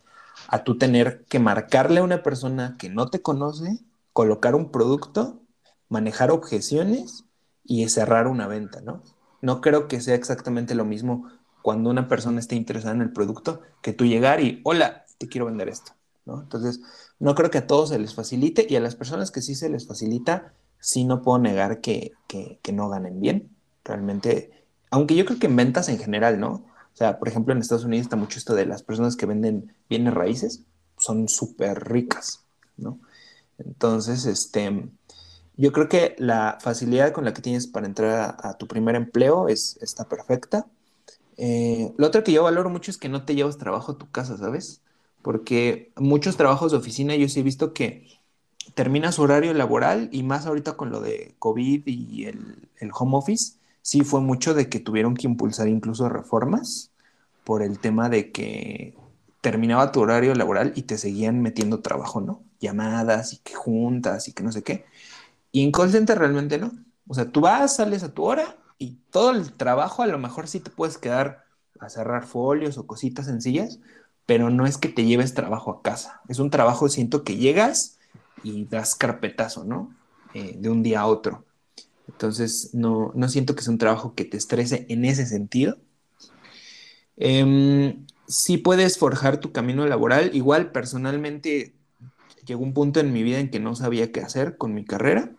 [0.47, 3.79] a tú tener que marcarle a una persona que no te conoce
[4.13, 5.41] colocar un producto,
[5.89, 7.25] manejar objeciones
[7.63, 9.03] y cerrar una venta, ¿no?
[9.41, 11.29] No creo que sea exactamente lo mismo
[11.61, 15.47] cuando una persona esté interesada en el producto que tú llegar y, hola, te quiero
[15.47, 15.93] vender esto,
[16.25, 16.41] ¿no?
[16.41, 16.81] Entonces,
[17.19, 19.69] no creo que a todos se les facilite y a las personas que sí se
[19.69, 23.49] les facilita, sí no puedo negar que, que, no ganen bien.
[23.83, 26.51] Realmente, aunque yo creo que en ventas en general, ¿no?
[26.51, 29.73] O sea, por ejemplo, en Estados Unidos está mucho esto de las personas que venden
[29.89, 30.63] bienes raíces,
[30.97, 32.43] son súper ricas,
[32.77, 32.99] ¿no?
[33.57, 34.89] Entonces, este,
[35.55, 38.95] yo creo que la facilidad con la que tienes para entrar a, a tu primer
[38.95, 40.67] empleo es, está perfecta.
[41.37, 44.09] Eh, lo otro que yo valoro mucho es que no te llevas trabajo a tu
[44.11, 44.81] casa, ¿sabes?
[45.21, 48.07] Porque muchos trabajos de oficina yo sí he visto que
[48.73, 53.55] terminas su horario laboral y más ahorita con lo de COVID y el, home office,
[53.81, 56.91] sí fue mucho de que tuvieron que impulsar incluso reformas
[57.43, 58.95] por el tema de que
[59.41, 62.43] terminaba tu horario laboral y te seguían metiendo trabajo, ¿no?
[62.59, 64.85] llamadas y que juntas y que no sé qué.
[65.51, 66.71] Y en call realmente no.
[67.07, 70.47] O sea, tú vas, sales a tu hora y todo el trabajo a lo mejor
[70.47, 71.45] sí te puedes quedar
[71.79, 73.79] a cerrar folios o cositas sencillas,
[74.25, 76.21] pero no es que te lleves trabajo a casa.
[76.27, 77.97] Es un trabajo, siento que llegas
[78.43, 79.95] y das carpetazo, ¿no?
[80.33, 81.45] Eh, de un día a otro.
[82.07, 85.77] Entonces, no, no siento que sea un trabajo que te estrese en ese sentido.
[87.17, 90.35] Eh, sí puedes forjar tu camino laboral.
[90.35, 91.73] Igual, personalmente,
[92.45, 95.31] llegó un punto en mi vida en que no sabía qué hacer con mi carrera.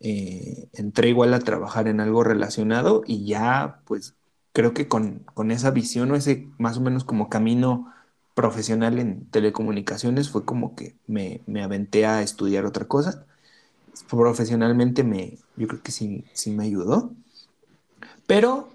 [0.00, 4.14] Eh, entré igual a trabajar en algo relacionado y ya pues
[4.52, 7.92] creo que con, con, esa visión o ese más o menos como camino
[8.34, 13.26] profesional en telecomunicaciones fue como que me, me aventé a estudiar otra cosa.
[14.08, 17.12] Profesionalmente me, yo creo que sí, sí me ayudó,
[18.28, 18.68] pero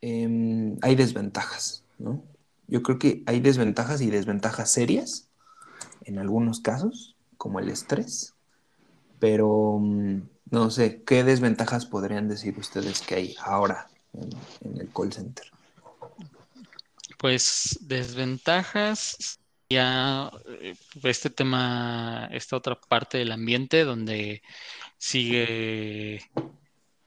[0.00, 2.22] eh, hay desventajas, ¿no?
[2.66, 5.28] Yo creo que hay desventajas y desventajas serias
[6.04, 8.34] en algunos casos, como el estrés,
[9.18, 10.22] pero mm,
[10.54, 15.44] No sé, ¿qué desventajas podrían decir ustedes que hay ahora en, el call center?
[17.18, 24.42] Pues desventajas, ya eh, este tema, esta otra parte del ambiente donde
[24.96, 26.20] sigue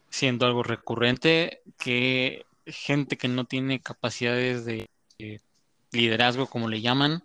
[0.09, 5.39] siendo algo recurrente que gente que no tiene capacidades de eh,
[5.93, 7.23] liderazgo, como le llaman,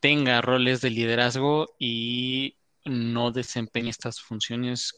[0.00, 4.94] tenga roles de liderazgo y no desempeñe estas funciones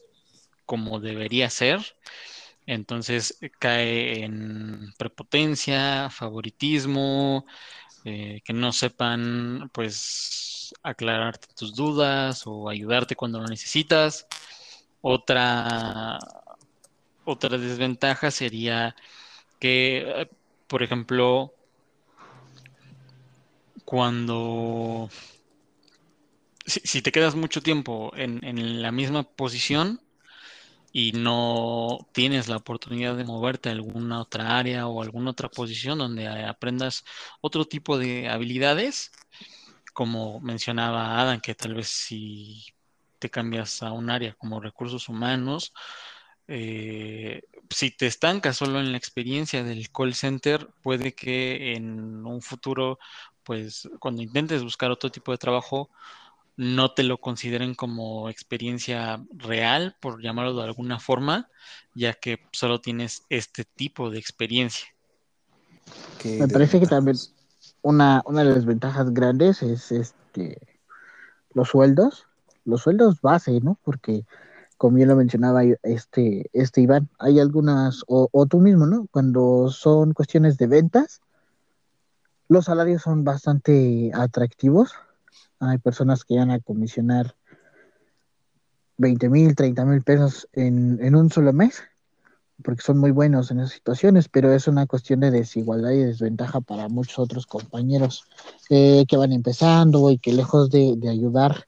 [0.65, 1.81] como debería ser.
[2.65, 7.45] Entonces cae en prepotencia, favoritismo,
[8.05, 14.27] eh, que no sepan pues aclararte tus dudas o ayudarte cuando lo necesitas.
[15.01, 16.19] Otra,
[17.25, 18.95] otra desventaja sería
[19.59, 20.29] que,
[20.67, 21.53] por ejemplo,
[23.85, 25.09] cuando
[26.69, 30.01] si, te quedas mucho tiempo en, en, la misma posición
[30.91, 35.99] y no tienes la oportunidad de moverte a alguna otra área o alguna otra posición
[35.99, 37.03] donde aprendas
[37.41, 39.11] otro tipo de habilidades,
[39.93, 42.65] como mencionaba Adam, que tal vez si
[43.19, 45.73] te cambias a un área como recursos humanos,
[46.47, 52.41] eh, si te estancas solo en la experiencia del call center, puede que en un
[52.41, 52.97] futuro,
[53.43, 55.91] pues cuando intentes buscar otro tipo de trabajo,
[56.59, 61.47] no te lo consideren como experiencia real, por llamarlo de alguna forma,
[61.95, 64.85] ya que solo tienes este tipo de experiencia.
[66.25, 67.15] Me parece que también
[67.81, 70.57] una, una de las ventajas grandes es este
[71.53, 72.27] los sueldos,
[72.65, 73.79] los sueldos base, ¿no?
[73.81, 74.25] Porque
[74.75, 79.07] como ya lo mencionaba este, este Iván, hay algunas, o, tú mismo, ¿no?
[79.11, 81.21] Cuando son cuestiones de ventas,
[82.49, 84.91] los salarios son bastante atractivos.
[85.59, 87.35] Hay personas que van a comisionar
[88.97, 91.83] 20 mil, 30 mil pesos en, un solo mes,
[92.63, 96.61] porque son muy buenos en esas situaciones, pero es una cuestión de desigualdad y desventaja
[96.61, 98.25] para muchos otros compañeros
[98.69, 101.67] eh, que van empezando y que lejos de, de ayudar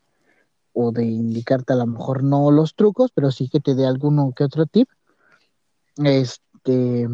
[0.74, 4.34] o de indicarte a lo mejor no los trucos, pero sí que te dé alguno
[4.36, 4.90] que otro tip,
[5.98, 7.08] este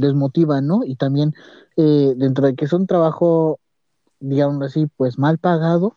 [0.00, 0.82] desmotiva, ¿no?
[0.84, 1.34] Y también
[1.76, 3.60] eh, dentro de que es un trabajo,
[4.20, 5.94] digamos así, pues mal pagado,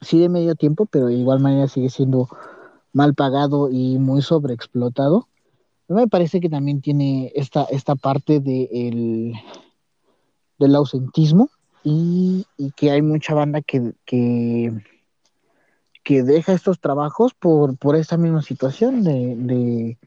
[0.00, 2.28] sí de medio tiempo, pero de igual manera sigue siendo
[2.92, 5.28] mal pagado y muy sobreexplotado.
[5.88, 9.32] Me parece que también tiene esta, esta parte de el,
[10.58, 11.50] del ausentismo
[11.82, 13.94] y, y, que hay mucha banda que,
[16.08, 19.98] que deja estos trabajos por, por esta misma situación de,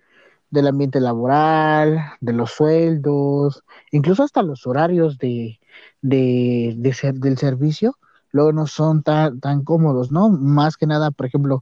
[0.50, 5.60] del ambiente laboral, de los sueldos, incluso hasta los horarios de,
[6.02, 7.98] de, ser, del servicio,
[8.32, 10.30] luego no son tan, tan cómodos, ¿no?
[10.30, 11.62] Más que nada, por ejemplo,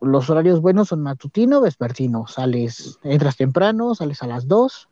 [0.00, 4.88] los horarios buenos son matutino, vespertino, sales, entras temprano, sales a las 2,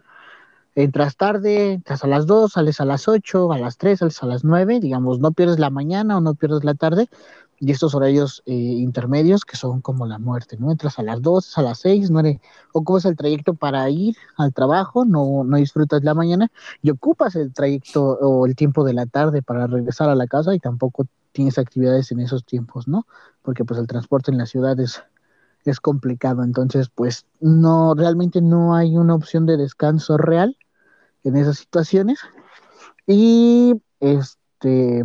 [0.75, 4.27] entras tarde, entras a las 2, sales a las 8, a las 3, sales a
[4.27, 7.09] las 9, digamos, no pierdes la mañana o no pierdes la tarde,
[7.61, 10.71] y estos horarios eh, intermedios que son como la muerte, ¿no?
[10.71, 12.23] Entras a las 2, a las 6, no
[12.73, 16.51] ocupas el trayecto para ir al trabajo, no, no disfrutas la mañana
[16.83, 20.55] y ocupas el trayecto o el tiempo de la tarde para regresar a la casa
[20.55, 23.07] y tampoco tienes actividades en esos tiempos, ¿no?
[23.43, 25.03] Porque pues el transporte en la ciudad es,
[25.65, 30.57] es complicado, entonces pues no, realmente no hay una opción de descanso real
[31.25, 32.21] en esas situaciones
[33.07, 35.03] y este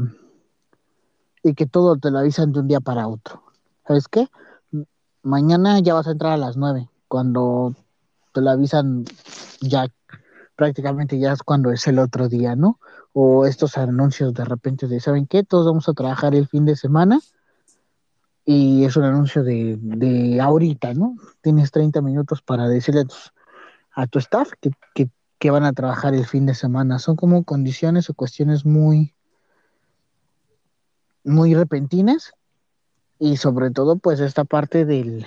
[1.44, 3.44] y que todo te lo avisan de un día para otro.
[3.86, 4.28] ¿Sabes qué?
[5.22, 7.76] Mañana ya vas a entrar a las nueve, cuando
[8.34, 9.06] te lo avisan
[9.62, 9.88] ya
[10.56, 12.80] prácticamente ya es cuando es el otro día, ¿no?
[13.12, 15.44] O estos anuncios de repente de, ¿saben qué?
[15.44, 17.20] Todos vamos a trabajar el fin de semana
[18.46, 21.16] y es un anuncio de, de ahorita, ¿no?
[21.42, 23.06] Tienes 30 minutos para decirle
[23.94, 24.72] a, tu staff que,
[25.40, 27.00] que van a trabajar el fin de semana.
[27.00, 29.13] Son como condiciones o cuestiones muy,
[31.24, 32.34] muy repentinas
[33.20, 35.26] y sobre todo pues esta parte del,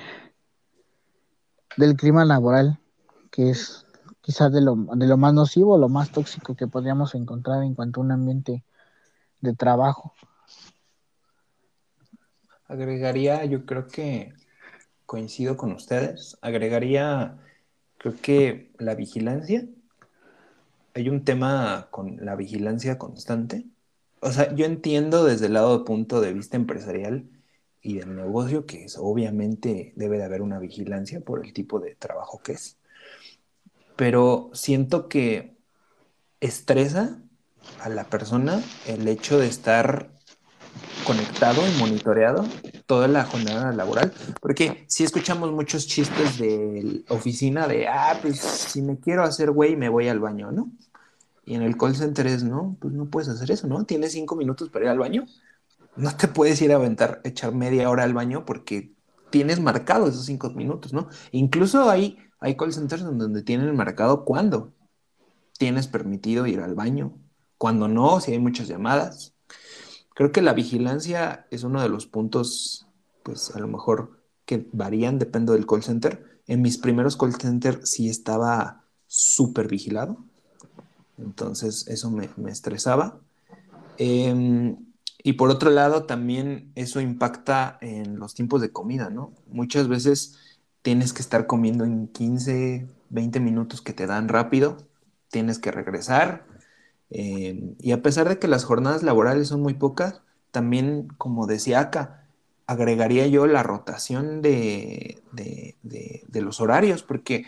[1.77, 2.79] del clima laboral
[3.31, 3.87] que es
[4.21, 8.01] quizás de lo, de lo más nocivo, lo más tóxico que podríamos encontrar en cuanto
[8.01, 8.65] a un ambiente
[9.41, 10.15] de trabajo.
[12.67, 14.33] Agregaría, yo creo que
[15.07, 17.39] coincido con ustedes, agregaría,
[17.99, 19.65] creo que la vigilancia.
[20.95, 23.67] Hay un tema con la vigilancia constante
[24.27, 27.31] o sea, yo entiendo desde el lado de punto de vista empresarial
[27.81, 32.41] y del negocio que obviamente debe de haber una vigilancia por el tipo de trabajo
[32.43, 32.77] que es.
[33.95, 35.57] Pero siento que
[36.41, 37.23] estresa
[37.81, 40.11] a la persona el hecho de estar
[41.07, 42.45] conectado y monitoreado
[42.87, 48.83] toda la jornada laboral, porque si escuchamos muchos chistes de oficina de, ah, pues si
[48.83, 50.73] me quiero hacer güey, me voy al baño, ¿no?
[51.47, 53.85] Y en el call center es, no, pues no puedes hacer eso, ¿no?
[53.87, 55.25] Tienes cinco minutos para ir al baño.
[55.97, 58.93] No te puedes ir a aventar, echar media hora al baño porque
[59.31, 61.09] tienes marcado esos cinco minutos, ¿no?
[61.31, 64.75] Incluso hay, hay call centers donde tienen marcado cuándo
[65.59, 67.19] tienes permitido ir al baño,
[67.59, 69.35] cuando no, si hay muchas llamadas.
[70.15, 72.87] Creo que la vigilancia es uno de los puntos,
[73.23, 76.41] pues a lo mejor que varían, depende del call center.
[76.47, 80.25] En mis primeros call centers sí estaba súper vigilado,
[81.19, 83.21] entonces eso me, estresaba.
[83.99, 84.77] Em,
[85.23, 89.33] y por otro lado, también eso impacta en los tiempos de comida, ¿no?
[89.49, 90.39] Muchas veces
[90.83, 94.77] tienes que estar comiendo en 15, 20 minutos que te dan rápido,
[95.31, 96.47] tienes que regresar.
[97.11, 101.81] Em, y a pesar de que las jornadas laborales son muy pocas, también, como decía
[101.81, 102.29] acá,
[102.67, 107.47] agregaría yo la rotación de, de los horarios, porque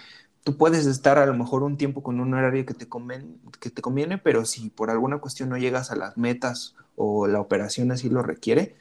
[0.48, 3.26] tú puedes estar a lo mejor un tiempo con un horario que te, conviene,
[3.60, 7.38] que te conviene, pero si por alguna cuestión no llegas a las metas o la
[7.38, 8.74] operación así lo requiere,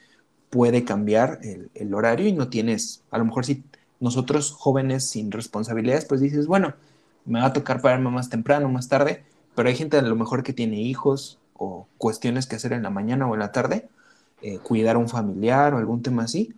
[0.49, 3.65] puede cambiar el, horario y no tienes, a lo mejor si
[3.99, 6.73] nosotros jóvenes sin responsabilidades, pues dices, bueno,
[7.25, 10.43] me va a tocar pararme más temprano, más tarde, pero hay gente a lo mejor
[10.43, 13.89] que tiene hijos o cuestiones que hacer en la mañana o en la tarde,
[14.41, 16.53] eh, cuidar a un familiar o algún tema así,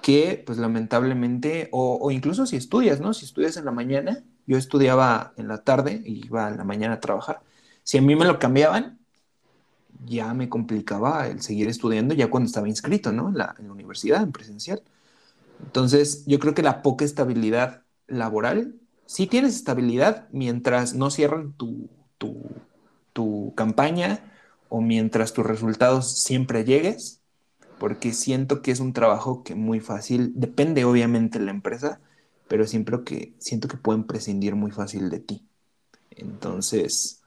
[0.00, 3.14] que pues lamentablemente, o, o, incluso si estudias, ¿no?
[3.14, 6.94] Si estudias en la mañana, yo estudiaba en la tarde y iba en la mañana
[6.94, 7.40] a trabajar.
[7.82, 8.98] Si a mí me lo cambiaban,
[10.04, 13.28] ya me complicaba el seguir estudiando ya cuando estaba inscrito, ¿no?
[13.28, 14.82] En la, universidad, en presencial.
[15.64, 18.74] Entonces, yo creo que la poca estabilidad laboral,
[19.06, 21.88] sí tienes estabilidad mientras no cierran tu,
[22.18, 22.50] tu,
[23.12, 24.20] tu campaña
[24.68, 27.20] o mientras tus resultados siempre llegues,
[27.78, 32.00] porque siento que es un trabajo que muy fácil, depende obviamente de la empresa,
[32.48, 35.46] pero siempre que siento que pueden prescindir muy fácil de ti.
[36.10, 37.22] Entonces,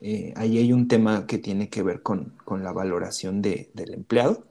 [0.00, 4.46] eh, ahí hay un tema que tiene que ver con, la valoración del empleado,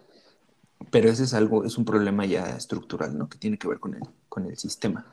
[0.91, 3.29] pero ese es algo, es un problema ya estructural, ¿no?
[3.29, 5.05] Que tiene que ver con el, con el sistema.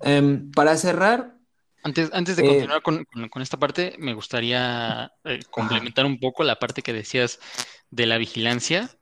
[0.00, 1.36] Em, para cerrar...
[1.82, 6.58] Antes, antes de eh, continuar con, esta parte, me gustaría eh, complementar un poco la
[6.58, 7.38] parte que decías
[7.90, 8.95] de la vigilancia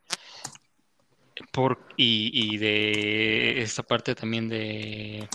[1.53, 5.29] por, y, de esta parte también de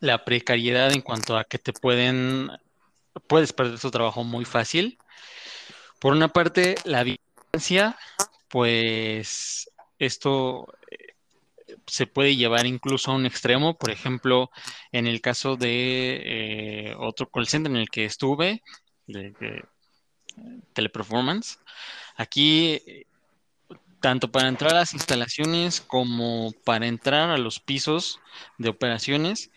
[0.00, 2.50] la precariedad en cuanto a que te pueden,
[3.26, 4.98] puedes perder tu trabajo muy fácil.
[6.00, 7.96] Por una parte, la violencia,
[8.48, 11.14] pues esto eh,
[11.86, 13.76] se puede llevar incluso a un extremo.
[13.76, 14.50] Por ejemplo,
[14.92, 18.62] en el caso de eh, otro call center en el que estuve,
[19.06, 19.64] de, de
[20.74, 21.58] Teleperformance,
[22.16, 23.06] aquí
[24.04, 28.20] tanto para entrar a las instalaciones como para entrar a los pisos
[28.58, 29.50] de operaciones,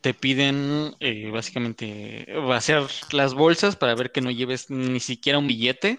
[0.00, 5.46] te piden eh, básicamente vaciar las bolsas para ver que no lleves ni siquiera un
[5.46, 5.98] billete.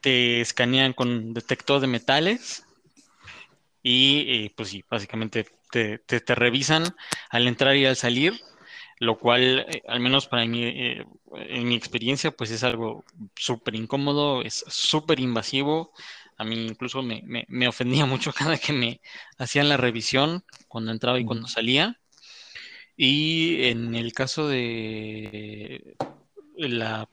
[0.00, 2.64] Te escanean con detector de metales
[3.82, 6.96] y eh, pues sí, básicamente te, te, revisan
[7.28, 8.40] al entrar y al salir
[9.00, 13.04] lo cual, eh, al menos para mí, eh, en mi experiencia, pues es algo
[13.36, 15.92] súper incómodo, es súper invasivo.
[16.36, 19.00] A mí incluso me, me, ofendía mucho cada que me
[19.38, 22.00] hacían la revisión cuando entraba y cuando salía.
[22.96, 25.96] Y en el caso de
[26.56, 27.08] la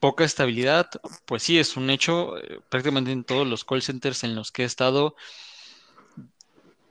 [0.00, 0.90] poca estabilidad,
[1.26, 2.38] pues sí, es un hecho.
[2.38, 5.14] Eh, prácticamente en todos los call centers en los que he estado,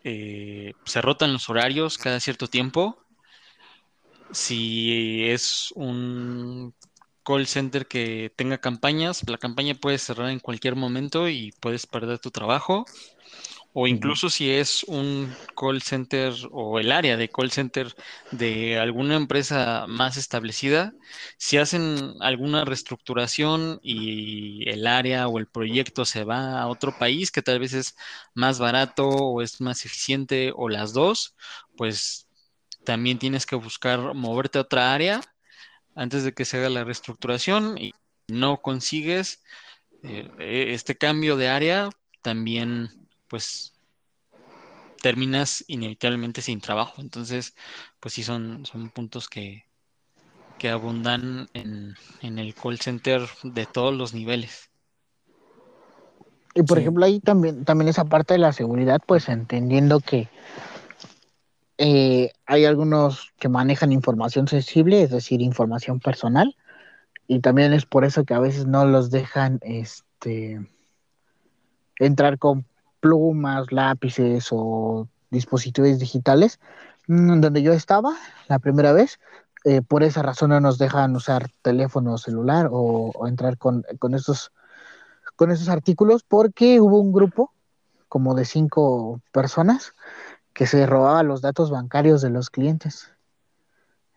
[0.03, 3.01] se rotan los horarios cada cierto tiempo
[4.33, 6.73] si es un
[7.23, 12.19] call center que tenga campañas, la campaña puede cerrar en cualquier momento y puedes perder
[12.19, 12.85] tu trabajo.
[13.73, 17.95] O incluso si es un call center o el área de call center
[18.31, 20.93] de alguna empresa más establecida,
[21.37, 27.31] si hacen alguna reestructuración y el área o el proyecto se va a otro país
[27.31, 27.95] que tal vez es
[28.33, 31.35] más barato o es más eficiente o las dos,
[31.77, 32.27] pues
[32.83, 35.21] también tienes que buscar moverte a otra área
[35.95, 37.93] antes de que se haga la reestructuración y
[38.27, 39.43] no consigues
[40.03, 41.89] eh, e, este cambio de área,
[42.21, 42.89] también
[43.27, 43.73] pues
[45.01, 47.01] terminas inevitablemente sin trabajo.
[47.01, 47.55] Entonces,
[47.99, 49.65] pues sí son, son puntos que,
[50.57, 54.69] que abundan en, en, el call center de todos los niveles.
[56.53, 60.27] Y por ejemplo, ahí también, también esa parte de la seguridad, pues entendiendo que
[61.83, 66.55] eh, hay algunos que manejan información sensible, es decir, información personal,
[67.25, 70.63] y también es por eso que a veces no los dejan este,
[71.97, 72.67] entrar con
[72.99, 76.59] plumas, lápices o dispositivos digitales,
[77.07, 78.15] mm, donde yo estaba
[78.47, 79.19] la primera vez,
[79.63, 84.51] eh, por esa razón no nos dejan usar teléfono celular o, entrar con esos
[85.67, 87.51] artículos porque hubo un grupo
[88.07, 89.95] como de cinco personas
[90.53, 93.11] que se robaba los datos bancarios de los clientes.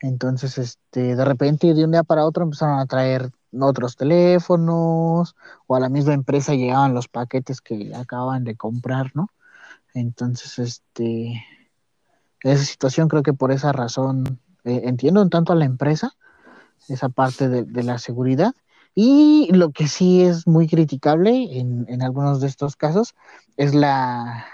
[0.00, 5.34] Entonces, este, de repente, de un día para otro empezaron a traer otros teléfonos
[5.66, 9.30] o a la misma empresa llegaban los paquetes que acaban de comprar, ¿no?
[9.94, 11.42] Entonces, este,
[12.42, 16.12] esa situación creo que por esa razón eh, entiendo un tanto a la empresa,
[16.88, 18.52] esa parte de, de, la seguridad.
[18.94, 23.14] Y lo que sí es muy criticable en, en algunos de estos casos
[23.56, 24.44] es la,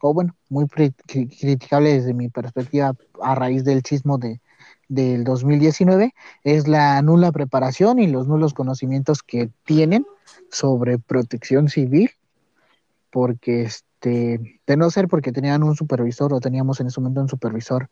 [0.00, 4.40] o bueno, muy criticable desde mi perspectiva a raíz del sismo de,
[4.88, 10.06] del 2019, es la nula preparación y los nulos conocimientos que tienen
[10.50, 12.10] sobre protección civil,
[13.10, 17.28] porque este, de no ser porque tenían un supervisor o teníamos en ese momento un
[17.28, 17.88] supervisor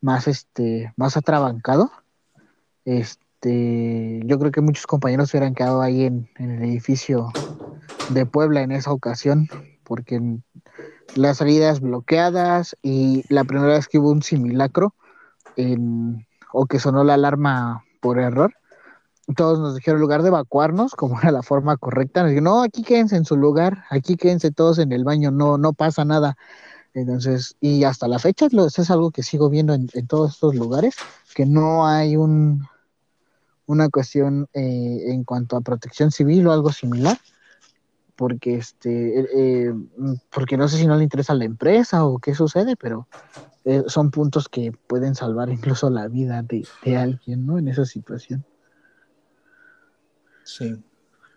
[0.00, 1.90] más, este, más atrabancado,
[2.84, 7.32] este, yo creo que muchos compañeros se hubieran quedado ahí en, en el edificio
[8.10, 9.48] de Puebla en esa ocasión,
[9.82, 10.20] porque
[11.14, 14.94] las salidas bloqueadas y la primera vez que hubo un simulacro
[15.56, 18.54] en, o que sonó la alarma por error,
[19.34, 22.62] todos nos dijeron en lugar de evacuarnos, como era la forma correcta, nos dijeron, no,
[22.62, 26.36] aquí quédense en su lugar, aquí quédense todos en el baño, no, no pasa nada.
[26.94, 30.94] Entonces, y hasta la fecha es algo que sigo viendo en, en todos estos lugares,
[31.34, 32.66] que no hay un,
[33.66, 37.18] una cuestión eh, en cuanto a protección civil o algo similar
[38.16, 39.74] porque este eh,
[40.30, 43.06] porque no sé si no le interesa la empresa o qué sucede, pero
[43.64, 47.58] eh, son puntos que pueden salvar incluso la vida de, de alguien, ¿no?
[47.58, 48.44] En esa situación.
[50.44, 50.80] Sí,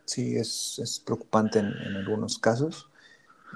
[0.05, 2.87] sí, es, es preocupante en, algunos casos.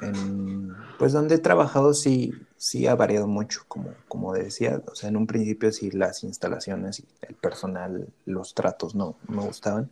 [0.01, 5.09] En, pues donde he trabajado sí, sí ha variado mucho, como, como decía, o sea,
[5.09, 9.91] en un principio sí las instalaciones el personal, los tratos no me gustaban,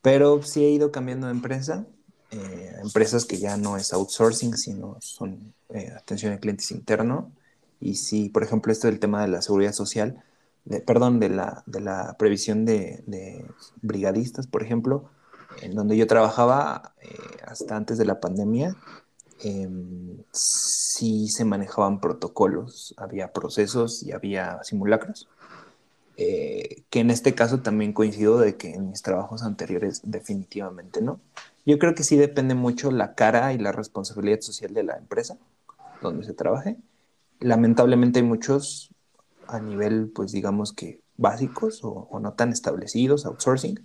[0.00, 1.86] pero sí he ido cambiando de empresa
[2.34, 7.32] eh, empresas que ya no es outsourcing, sino son eh, atención al cliente interno.
[7.80, 10.22] Y si, por ejemplo, esto del tema de la seguridad social,
[10.64, 13.46] de, perdón, de la, de la previsión de, de,
[13.82, 15.10] brigadistas, por ejemplo,
[15.62, 17.16] en donde yo trabajaba eh,
[17.46, 18.76] hasta antes de la pandemia,
[19.42, 19.68] eh,
[20.32, 25.28] sí se manejaban protocolos, había procesos y había simulacros.
[26.16, 31.20] Eh, que en este caso también coincido de que en mis trabajos anteriores definitivamente no.
[31.66, 35.38] Yo creo que sí depende mucho la cara y la responsabilidad social de la empresa
[36.02, 36.76] donde se trabaje.
[37.40, 38.90] Lamentablemente hay muchos
[39.48, 43.84] a nivel, pues digamos que básicos o, o, no tan establecidos, outsourcing,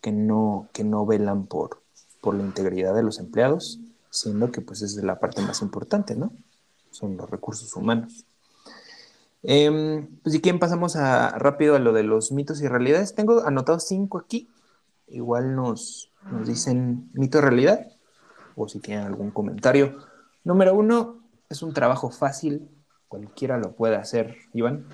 [0.00, 1.82] que no, que no velan por,
[2.20, 6.32] por la integridad de los empleados, siendo que pues es la parte más importante, ¿no?
[6.90, 8.24] Son los recursos humanos.
[9.46, 13.14] Eh, pues si quieren pasamos rápido a lo de los mitos y realidades.
[13.14, 14.48] Tengo anotados cinco aquí.
[15.08, 17.86] Igual nos, nos dicen mito realidad
[18.56, 19.98] o si tienen algún comentario.
[20.44, 22.68] Número uno, es un trabajo fácil,
[23.08, 24.86] cualquiera lo puede hacer, Iván.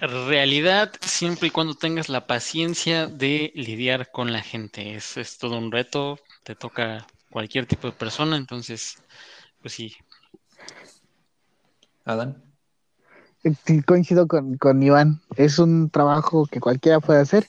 [0.00, 4.94] Realidad siempre y cuando tengas la paciencia de lidiar con la gente.
[4.94, 8.98] Es, es todo un reto, te toca cualquier tipo de persona, entonces,
[9.62, 9.96] pues sí.
[12.04, 12.42] Adán.
[13.86, 17.46] Coincido con, con Iván, es un trabajo que cualquiera puede hacer,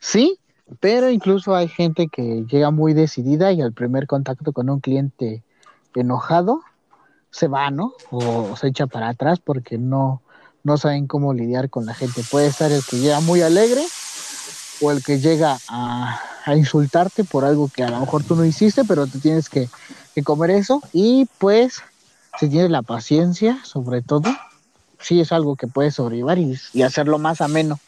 [0.00, 0.40] sí,
[0.80, 5.44] pero incluso hay gente que llega muy decidida y al primer contacto con un cliente
[5.94, 6.62] enojado
[7.30, 7.92] se va, ¿no?
[8.10, 10.22] O se echa para atrás porque no,
[10.64, 12.22] no saben cómo lidiar con la gente.
[12.28, 13.82] Puede estar el que llega muy alegre
[14.80, 18.44] o el que llega a, a insultarte por algo que a lo mejor tú no
[18.44, 19.68] hiciste, pero te tienes que,
[20.14, 20.82] que comer eso.
[20.92, 21.82] Y pues,
[22.38, 24.36] si tienes la paciencia, sobre todo,
[25.00, 27.78] sí es algo que puedes sobrellevar y, y hacerlo más ameno.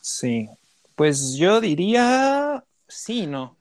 [0.00, 0.48] Sí,
[0.94, 3.56] pues yo diría sí, no.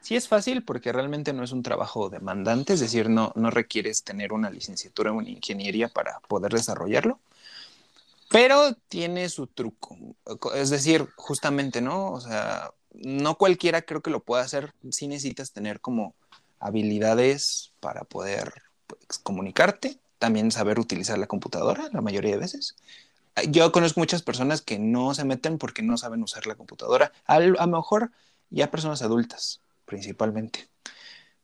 [0.00, 4.04] Sí es fácil porque realmente no es un trabajo demandante, es decir, no, no requieres
[4.04, 7.18] tener una licenciatura o una ingeniería para poder desarrollarlo,
[8.30, 9.96] pero tiene su truco.
[10.54, 12.12] Es decir, justamente, ¿no?
[12.12, 16.14] O sea, no cualquiera creo que lo pueda hacer, sí necesitas tener como
[16.60, 18.52] habilidades para poder
[18.86, 22.76] pues, comunicarte, también saber utilizar la computadora la mayoría de veces.
[23.48, 27.12] Yo conozco muchas personas que no se meten porque no saben usar la computadora.
[27.26, 28.10] A lo mejor
[28.48, 30.68] ya personas adultas, principalmente.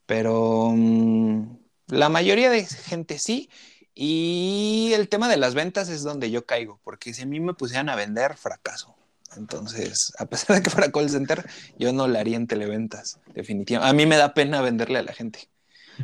[0.06, 1.58] Pero um,
[1.88, 3.50] la mayoría de gente sí.
[3.94, 7.52] Y el tema de las ventas es donde yo caigo, porque si a mí me
[7.52, 8.94] pusieran a vender, fracaso.
[9.36, 13.90] Entonces, a pesar de que fuera call center, yo no lo haría en televentas, definitivamente.
[13.90, 15.48] A mí me da pena venderle a la gente.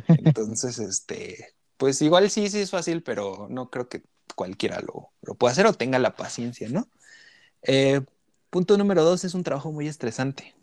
[0.07, 4.03] Entonces, este, pues igual sí, sí es fácil, pero no creo que
[4.35, 6.87] cualquiera lo, lo pueda hacer o tenga la paciencia, ¿no?
[7.63, 8.01] Eh,
[8.49, 10.55] punto número dos, es un trabajo muy estresante.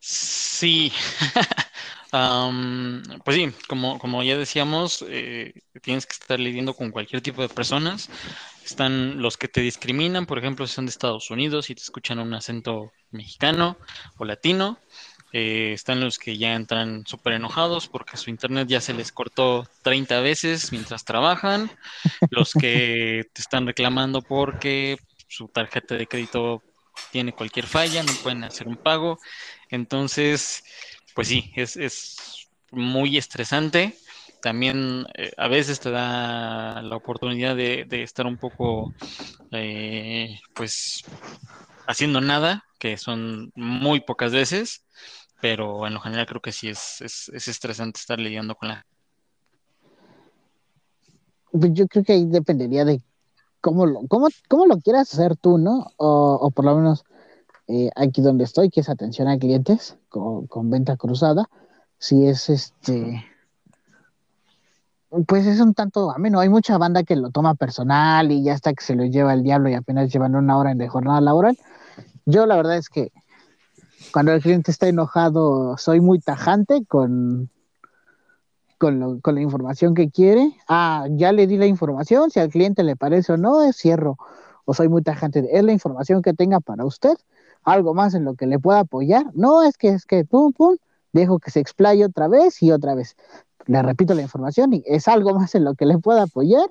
[0.00, 0.92] Sí.
[3.24, 7.48] pues sí, como, como ya decíamos, eh, tienes que estar lidiando con cualquier tipo de
[7.48, 8.08] personas.
[8.70, 12.18] Están los que te discriminan, por ejemplo, si son de Estados Unidos y te escuchan
[12.18, 13.76] un acento mexicano
[14.16, 14.78] o latino.
[15.32, 19.64] Eh, están los que ya entran súper enojados porque su internet ya se les cortó
[19.82, 21.70] 30 veces mientras trabajan.
[22.30, 24.98] Los que te están reclamando porque
[25.28, 26.62] su tarjeta de crédito
[27.12, 29.18] tiene cualquier falla, no pueden hacer un pago.
[29.68, 30.64] Entonces,
[31.14, 33.96] pues sí, es, muy estresante.
[34.42, 38.94] También eh, a veces te da la oportunidad de, estar un poco,
[39.52, 41.02] eh, pues,
[41.86, 44.84] haciendo nada, que son muy pocas veces,
[45.40, 48.86] pero en lo general creo que sí es, es, estresante estar lidiando con la...
[51.52, 53.02] Pues yo creo que ahí dependería de
[53.60, 55.92] cómo lo, cómo, cómo lo quieras hacer tú, ¿no?
[55.96, 57.04] O, por lo menos
[57.66, 61.50] eh, aquí donde estoy, que es atención a clientes con, venta cruzada,
[61.98, 63.24] si es este,
[65.26, 66.40] pues es un tanto ameno.
[66.40, 69.42] Hay mucha banda que lo toma personal y ya está que se lo lleva el
[69.42, 71.58] diablo y apenas llevan una hora de jornada laboral.
[72.26, 73.12] Yo la verdad es que
[74.12, 77.50] cuando el cliente está enojado soy muy tajante con,
[78.78, 80.56] con, con la información que quiere.
[80.68, 84.16] Ah, ya le di la información, si al cliente le parece o no, es cierro.
[84.64, 85.48] O soy muy tajante.
[85.50, 87.14] Es la información que tenga para usted
[87.64, 89.26] algo más en lo que le pueda apoyar.
[89.34, 90.76] No, es que es que pum, pum,
[91.12, 93.16] dejo que se explaye otra vez y otra vez.
[93.66, 96.70] Le repito la información y es algo más en lo que le pueda apoyar.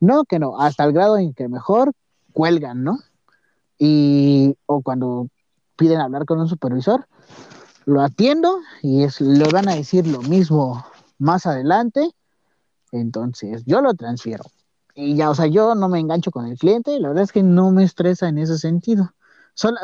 [0.00, 1.92] No, que no, hasta el grado en que mejor
[2.32, 2.98] cuelgan, ¿no?
[3.78, 5.28] Y, o cuando
[5.76, 7.06] piden hablar con un supervisor,
[7.84, 10.84] lo atiendo y es, le van a decir lo mismo
[11.18, 12.10] más adelante.
[12.92, 14.44] Entonces, yo lo transfiero.
[14.94, 17.42] Y ya, o sea, yo no me engancho con el cliente, la verdad es que
[17.42, 19.12] no me estresa en ese sentido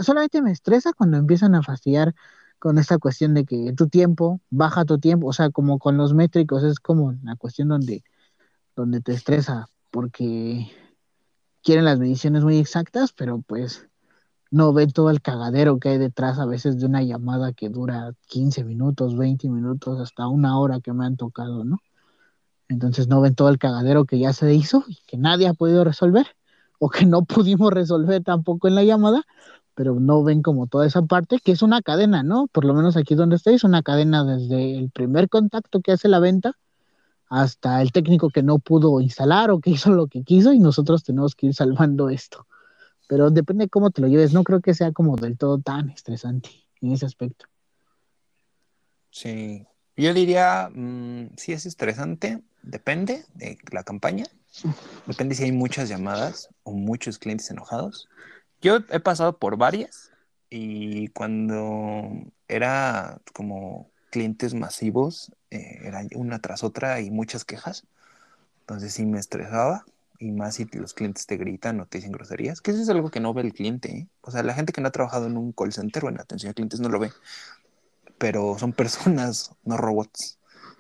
[0.01, 2.15] solamente me estresa cuando empiezan a fastidiar
[2.65, 6.15] con esta cuestión de que tu tiempo, baja tu tiempo, o sea, como con los
[6.15, 8.03] métricos, es como la cuestión donde,
[8.75, 10.73] donde te estresa, porque
[11.63, 13.87] quieren las mediciones muy exactas, pero pues
[14.51, 18.15] no ven todo el cagadero que hay detrás a veces de una llamada que dura
[18.29, 21.83] 15 minutos, 20 minutos, hasta una hora que me han tocado, ¿no?
[22.71, 25.85] Entonces no ven todo el cagadero que ya se hizo y que nadie ha podido
[25.85, 26.29] resolver
[26.79, 29.23] o que no pudimos resolver tampoco en la llamada
[29.75, 32.47] pero no ven como toda esa parte, que es una cadena, ¿no?
[32.49, 36.09] Por lo menos aquí donde estoy, es una cadena desde el primer contacto que hace
[36.09, 36.57] la venta
[37.29, 41.03] hasta el técnico que no pudo instalar o que hizo lo que quiso y nosotros
[41.03, 42.47] tenemos que ir salvando esto.
[43.09, 45.91] Pero depende de cómo te lo lleves, no creo que sea como del todo tan
[45.91, 46.51] estresante
[46.81, 47.47] en ese aspecto.
[49.11, 49.67] Sí,
[49.97, 54.25] yo diría, mm, si es estresante, depende de la campaña,
[55.07, 58.09] depende si hay muchas llamadas o muchos clientes enojados
[58.65, 60.11] yo he pasado por varias
[60.49, 62.11] y cuando
[62.49, 67.87] era como clientes masivos, eh, era una tras otra y muchas quejas.
[68.61, 69.85] Entonces sí me estresaba
[70.19, 73.11] y más si los clientes te gritan o te dicen groserías, que eso es algo
[73.11, 73.91] que no ve el cliente.
[73.91, 74.09] ¿eh?
[74.23, 76.51] O sea, la gente que no ha trabajado en un call center o en atención
[76.51, 77.13] a clientes no lo ve,
[78.17, 80.39] pero son personas, no robots.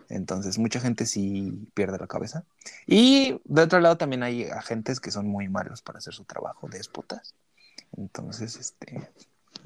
[0.08, 2.44] Entonces, mucha gente sí pierde la cabeza.
[2.86, 6.68] Y de otro lado también hay agentes que son muy malos para hacer su trabajo,
[6.68, 7.34] déspotas.
[7.96, 9.08] Entonces, este,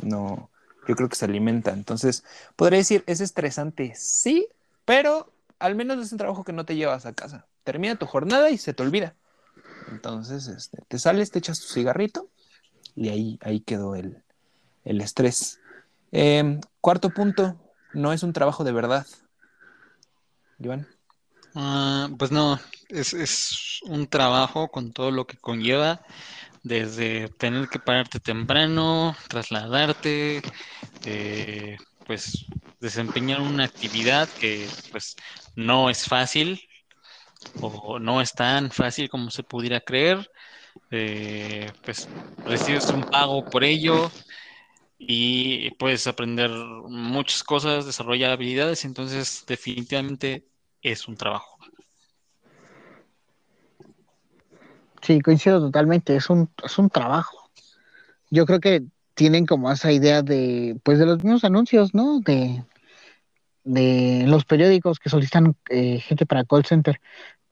[0.03, 0.51] no,
[0.87, 1.73] yo creo que se alimenta.
[1.73, 2.25] Entonces,
[2.57, 4.49] podría decir, es estresante, sí,
[4.85, 7.47] pero al menos es un trabajo que no te llevas a casa.
[7.65, 9.15] Termina tu jornada y se te olvida.
[9.91, 12.29] Entonces, este, te sales, te echas tu cigarrito
[12.95, 14.23] y ahí, ahí quedó el,
[14.85, 15.61] estrés.
[16.11, 17.61] Em, cuarto punto,
[17.93, 19.07] no es un trabajo de verdad.
[20.63, 20.87] Joan.
[21.55, 22.59] Ah, pues no,
[22.89, 26.03] es, es, un trabajo con todo lo que conlleva
[26.69, 30.43] desde tener que pararte temprano, trasladarte,
[31.05, 32.47] eh, pues
[32.81, 35.17] desempeñar una actividad que pues
[35.57, 36.61] no es fácil
[37.61, 40.31] o no es tan fácil como se pudiera creer,
[40.91, 42.11] eh, pues
[42.45, 44.11] recibes un pago por ello
[44.99, 50.47] y puedes aprender muchas cosas, desarrollar habilidades, entonces definitivamente
[50.83, 51.59] es un trabajo.
[55.03, 57.51] Sí, coincido totalmente, es un, es un trabajo.
[58.31, 58.85] Yo creo que
[59.15, 62.21] tienen como esa idea de, pues de los mismos anuncios, ¿no?
[62.21, 62.65] De,
[63.65, 67.01] de los periódicos que solicitan eh, gente para call center.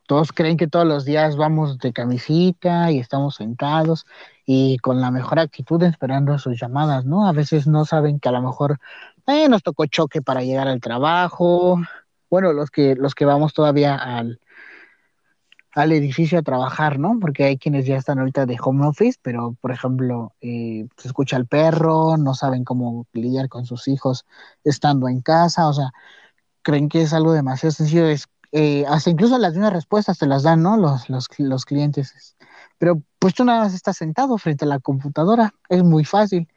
[0.07, 4.07] Todos creen que todos los días vamos de camisita y estamos sentados
[4.45, 7.27] y con la mejor actitud esperando sus llamadas, ¿no?
[7.27, 8.79] A veces no saben que a lo mejor
[9.27, 11.81] eh, nos tocó choque para llegar al trabajo.
[12.31, 14.41] Bueno, los que, los que vamos todavía al,
[15.77, 17.19] al edificio a trabajar, ¿no?
[17.21, 21.37] Porque hay quienes ya están ahorita de home office, pero por ejemplo, eh, se escucha
[21.37, 24.27] al perro, no saben cómo lidiar con sus hijos
[24.65, 25.93] estando en casa, o sea,
[26.63, 30.43] creen que es algo demasiado sencillo, es, eh, hasta incluso las mismas respuestas te las
[30.45, 30.77] dan, ¿no?
[30.77, 32.37] Los, los, los clientes.
[32.79, 36.49] Pero pues tú nada más estás sentado frente a la computadora, es muy fácil.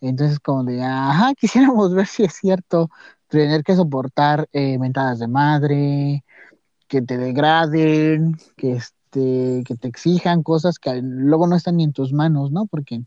[0.00, 2.90] Entonces, como de, ajá, quisiéramos ver si es cierto
[3.28, 6.24] tener que soportar eh, mentadas de madre,
[6.88, 11.92] que te degraden, que, este, que te exijan cosas que luego no están ni en
[11.92, 12.66] tus manos, ¿no?
[12.66, 13.02] Porque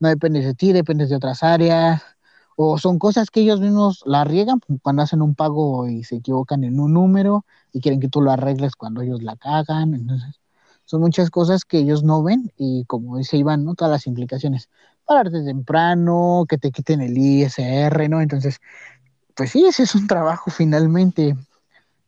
[0.00, 2.02] no dependes de ti, dependes de otras áreas,
[2.56, 6.64] o son cosas que ellos mismos la riegan cuando hacen un pago y se equivocan
[6.64, 10.40] en un número y quieren que tú lo arregles cuando ellos la cagan, entonces
[10.84, 13.74] son muchas cosas que ellos no ven y como dice Iván, ¿no?
[13.74, 14.68] Todas las implicaciones.
[15.06, 18.20] Pararte temprano, que te quiten el ISR, ¿no?
[18.20, 18.60] Entonces,
[19.34, 21.36] pues sí, ese es un trabajo finalmente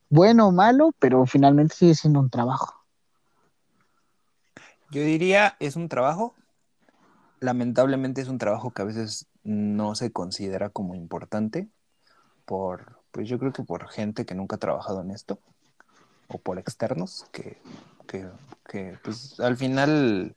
[0.08, 2.84] bueno o malo, pero finalmente sigue siendo un trabajo.
[4.90, 6.34] Yo diría, es un trabajo.
[7.40, 11.68] Lamentablemente es un trabajo que a veces no se considera como importante
[12.44, 15.40] por, pues yo creo que por gente que nunca ha trabajado en esto
[16.28, 17.60] o por externos que
[18.06, 20.34] que, pues, al final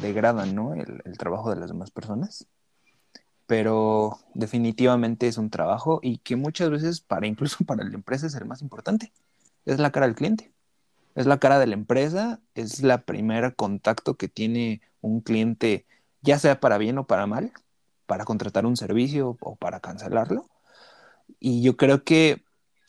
[0.00, 0.74] degradan ¿no?
[0.74, 2.46] el, trabajo de las demás personas.
[3.52, 8.34] Pero definitivamente es un trabajo y que muchas veces para incluso para la empresa es
[8.34, 9.12] el más importante.
[9.66, 10.50] Es la cara del cliente.
[11.14, 15.84] Es la cara de la empresa, es la primera contacto que tiene un cliente,
[16.22, 17.52] ya sea para bien o para mal,
[18.06, 20.48] para contratar un servicio o para cancelarlo.
[21.38, 22.42] Y yo creo que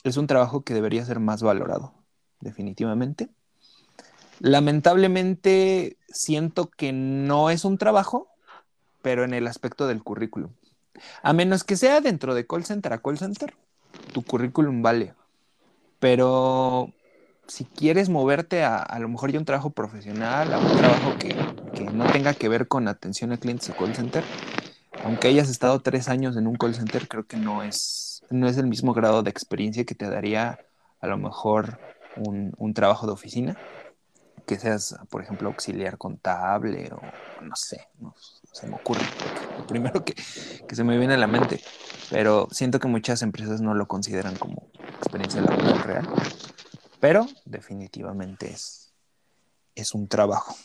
[0.06, 1.94] es un trabajo que debería ser más valorado,
[2.40, 3.28] definitivamente.
[4.40, 8.33] Lamentablemente siento que no es un trabajo,
[9.04, 10.50] pero en el aspecto del currículum.
[11.22, 13.54] A menos que sea dentro de call center a call center,
[14.14, 15.14] tu currículum vale.
[16.00, 16.92] Pero
[17.48, 21.36] si quieres moverte a a lo mejor ya un trabajo profesional, a un trabajo que,
[21.76, 24.24] que no tenga que ver con atención a clientes o call center,
[25.04, 28.58] aunque hayas estado tres años en un call center, creo que no es, no es
[28.58, 30.60] el mismo grado de experiencia que te daría
[31.02, 31.78] a lo mejor
[32.16, 33.58] un, un trabajo de oficina
[34.46, 37.02] que seas, por ejemplo, auxiliar contable o
[37.44, 38.14] no sé, no,
[38.54, 39.02] se me ocurre,
[39.58, 41.60] lo primero que, se me viene a la mente,
[42.10, 46.08] pero siento que muchas empresas no lo consideran como experiencia laboral real,
[47.00, 48.94] pero definitivamente es,
[49.76, 50.56] es un trabajo.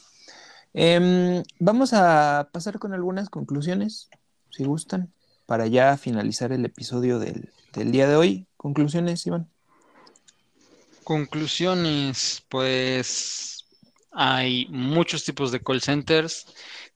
[0.74, 4.10] Em, vamos a pasar con algunas conclusiones,
[4.50, 5.12] si gustan,
[5.46, 8.46] para ya finalizar el episodio del, del día de hoy.
[8.58, 9.48] Conclusiones, Iván.
[11.04, 13.64] Conclusiones, pues
[14.12, 16.46] hay muchos tipos de call centers.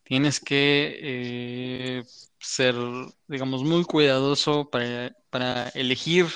[0.05, 2.03] Tienes que eh,
[2.39, 2.75] ser,
[3.29, 6.27] digamos, muy cuidadoso para, elegir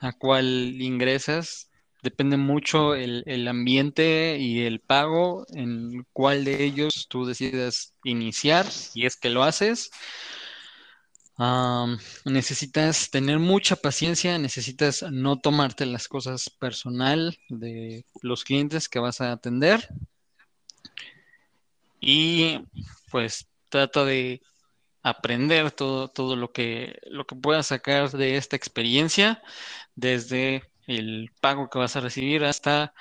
[0.00, 1.70] a cuál ingresas.
[2.02, 9.06] Depende mucho el, ambiente y el pago en cuál de ellos tú decidas iniciar, y
[9.06, 9.90] es que lo haces.
[12.24, 19.20] necesitas tener mucha paciencia, necesitas no tomarte las cosas personal de los clientes que vas
[19.20, 19.88] a atender.
[22.00, 22.60] Y
[23.10, 24.40] pues trata de
[25.02, 29.42] aprender todo, todo lo que, lo que puedas sacar de esta experiencia,
[29.94, 32.94] desde el pago que vas a recibir hasta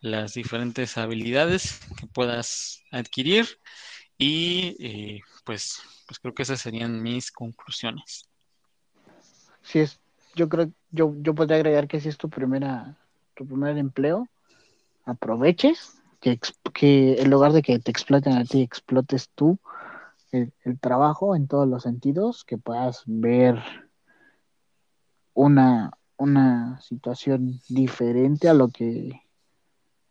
[0.00, 3.46] las diferentes habilidades que puedas adquirir.
[4.18, 8.28] Y eh, pues, pues creo que esas serían mis conclusiones.
[9.62, 10.00] Si es,
[10.34, 12.96] yo creo, yo, yo podría agregar que si es tu primera,
[13.34, 14.28] tu primer empleo,
[15.04, 19.58] aproveches que, en lugar de que te exploten a ti, explotes tú
[20.30, 23.60] el, trabajo en todos los sentidos, que puedas ver
[25.34, 29.20] una, una situación diferente a lo que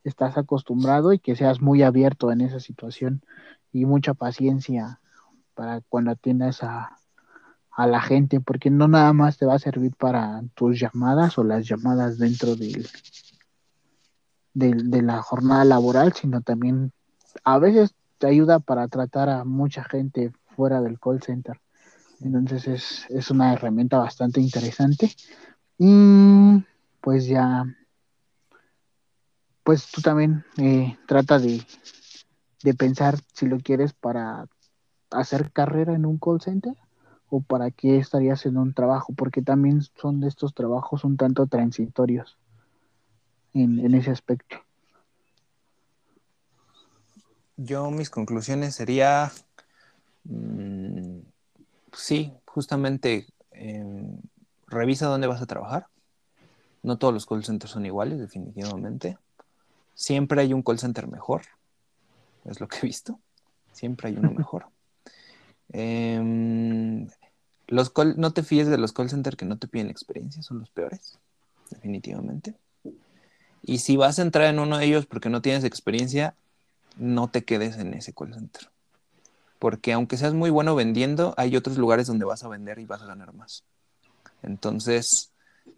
[0.04, 3.24] estás acostumbrado y que seas muy abierto en esa situación
[3.72, 5.00] y mucha paciencia
[5.54, 6.98] para cuando atiendas a,
[7.72, 11.44] a la gente, porque no nada más te va a servir para tus llamadas o
[11.44, 12.88] las llamadas dentro del,
[14.54, 16.92] de, la jornada laboral, sino también
[17.44, 21.60] a veces te ayuda para tratar a mucha gente fuera del call center.
[22.22, 25.12] Entonces es, es una herramienta bastante interesante.
[25.78, 26.64] Y
[27.02, 27.66] pues ya,
[29.64, 31.66] pues tú también eh, trata de,
[32.64, 34.46] de pensar si lo quieres para
[35.10, 36.76] hacer carrera en un call center
[37.30, 41.48] o para qué estarías en un trabajo, porque también son de estos trabajos un tanto
[41.48, 42.38] transitorios
[43.54, 44.58] en, ese aspecto.
[47.64, 49.32] yo mis conclusiones sería,
[50.24, 51.20] mm,
[51.94, 54.18] sí, justamente em,
[54.68, 55.88] revisa dónde vas a trabajar.
[56.84, 59.18] No todos los call centers son iguales, definitivamente.
[59.94, 61.44] Siempre hay un call center mejor,
[62.46, 63.20] es lo que he visto.
[63.72, 64.68] Siempre hay uno mejor.
[65.70, 67.08] Em,
[67.68, 70.60] los call- no te fíes de los call centers que no te piden experiencia, son
[70.60, 71.20] los peores,
[71.70, 72.56] definitivamente.
[73.62, 76.36] Y si vas a entrar en uno de ellos porque no tienes experiencia,
[76.98, 78.70] no te quedes en ese call center.
[79.60, 83.02] Porque aunque seas muy bueno vendiendo, hay otros lugares donde vas a vender y vas
[83.02, 83.64] a ganar más.
[84.42, 85.32] Entonces,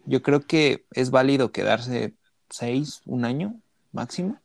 [0.06, 2.14] yo creo que es válido quedarse
[2.48, 3.60] seis, un año
[3.92, 4.38] máximo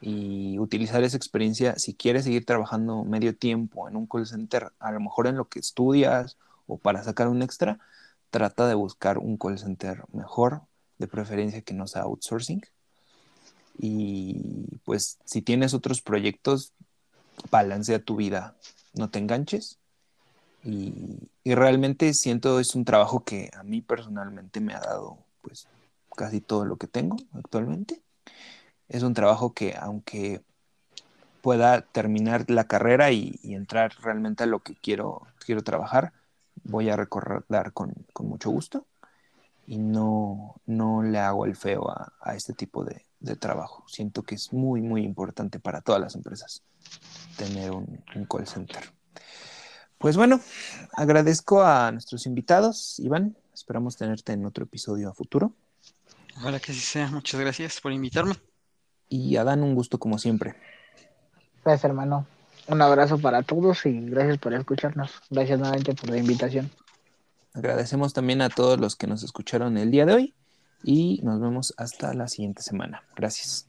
[0.00, 4.92] y utilizar esa experiencia si quieres seguir trabajando medio tiempo en un call center, a
[4.92, 7.80] lo mejor en lo que estudias o para sacar un extra,
[8.30, 10.62] trata de buscar un call center mejor,
[10.98, 12.62] de preferencia que no sea outsourcing.
[13.78, 16.72] Y pues si tienes otros proyectos,
[17.50, 18.56] balancea tu vida,
[18.94, 19.78] no te enganches.
[20.64, 25.66] Y, realmente siento es un trabajo que a mí personalmente me ha dado pues
[26.14, 28.02] casi todo lo que tengo actualmente.
[28.88, 30.42] Es un trabajo que aunque
[31.40, 36.12] pueda terminar la carrera y, y entrar realmente a lo que quiero, quiero trabajar,
[36.64, 38.86] voy a recordar con, con mucho gusto
[39.68, 43.84] y no, no le hago el feo a, a este tipo de, de, trabajo.
[43.86, 46.62] Siento que es muy, muy importante para todas las empresas
[47.36, 48.90] tener un, un, call center.
[49.98, 50.40] Pues bueno,
[50.94, 53.36] agradezco a nuestros invitados, Iván.
[53.52, 55.52] Esperamos tenerte en otro episodio a futuro.
[56.38, 57.10] Ojalá que así sea.
[57.10, 58.36] Muchas gracias por invitarme.
[59.10, 60.54] Y a Dan, un gusto como siempre.
[61.62, 62.26] Gracias, hermano.
[62.68, 65.20] Un abrazo para todos y gracias por escucharnos.
[65.28, 66.70] Gracias nuevamente por la invitación.
[67.58, 70.34] Agradecemos también a todos los que nos escucharon el día de hoy
[70.84, 73.02] y nos vemos hasta la siguiente semana.
[73.16, 73.67] Gracias.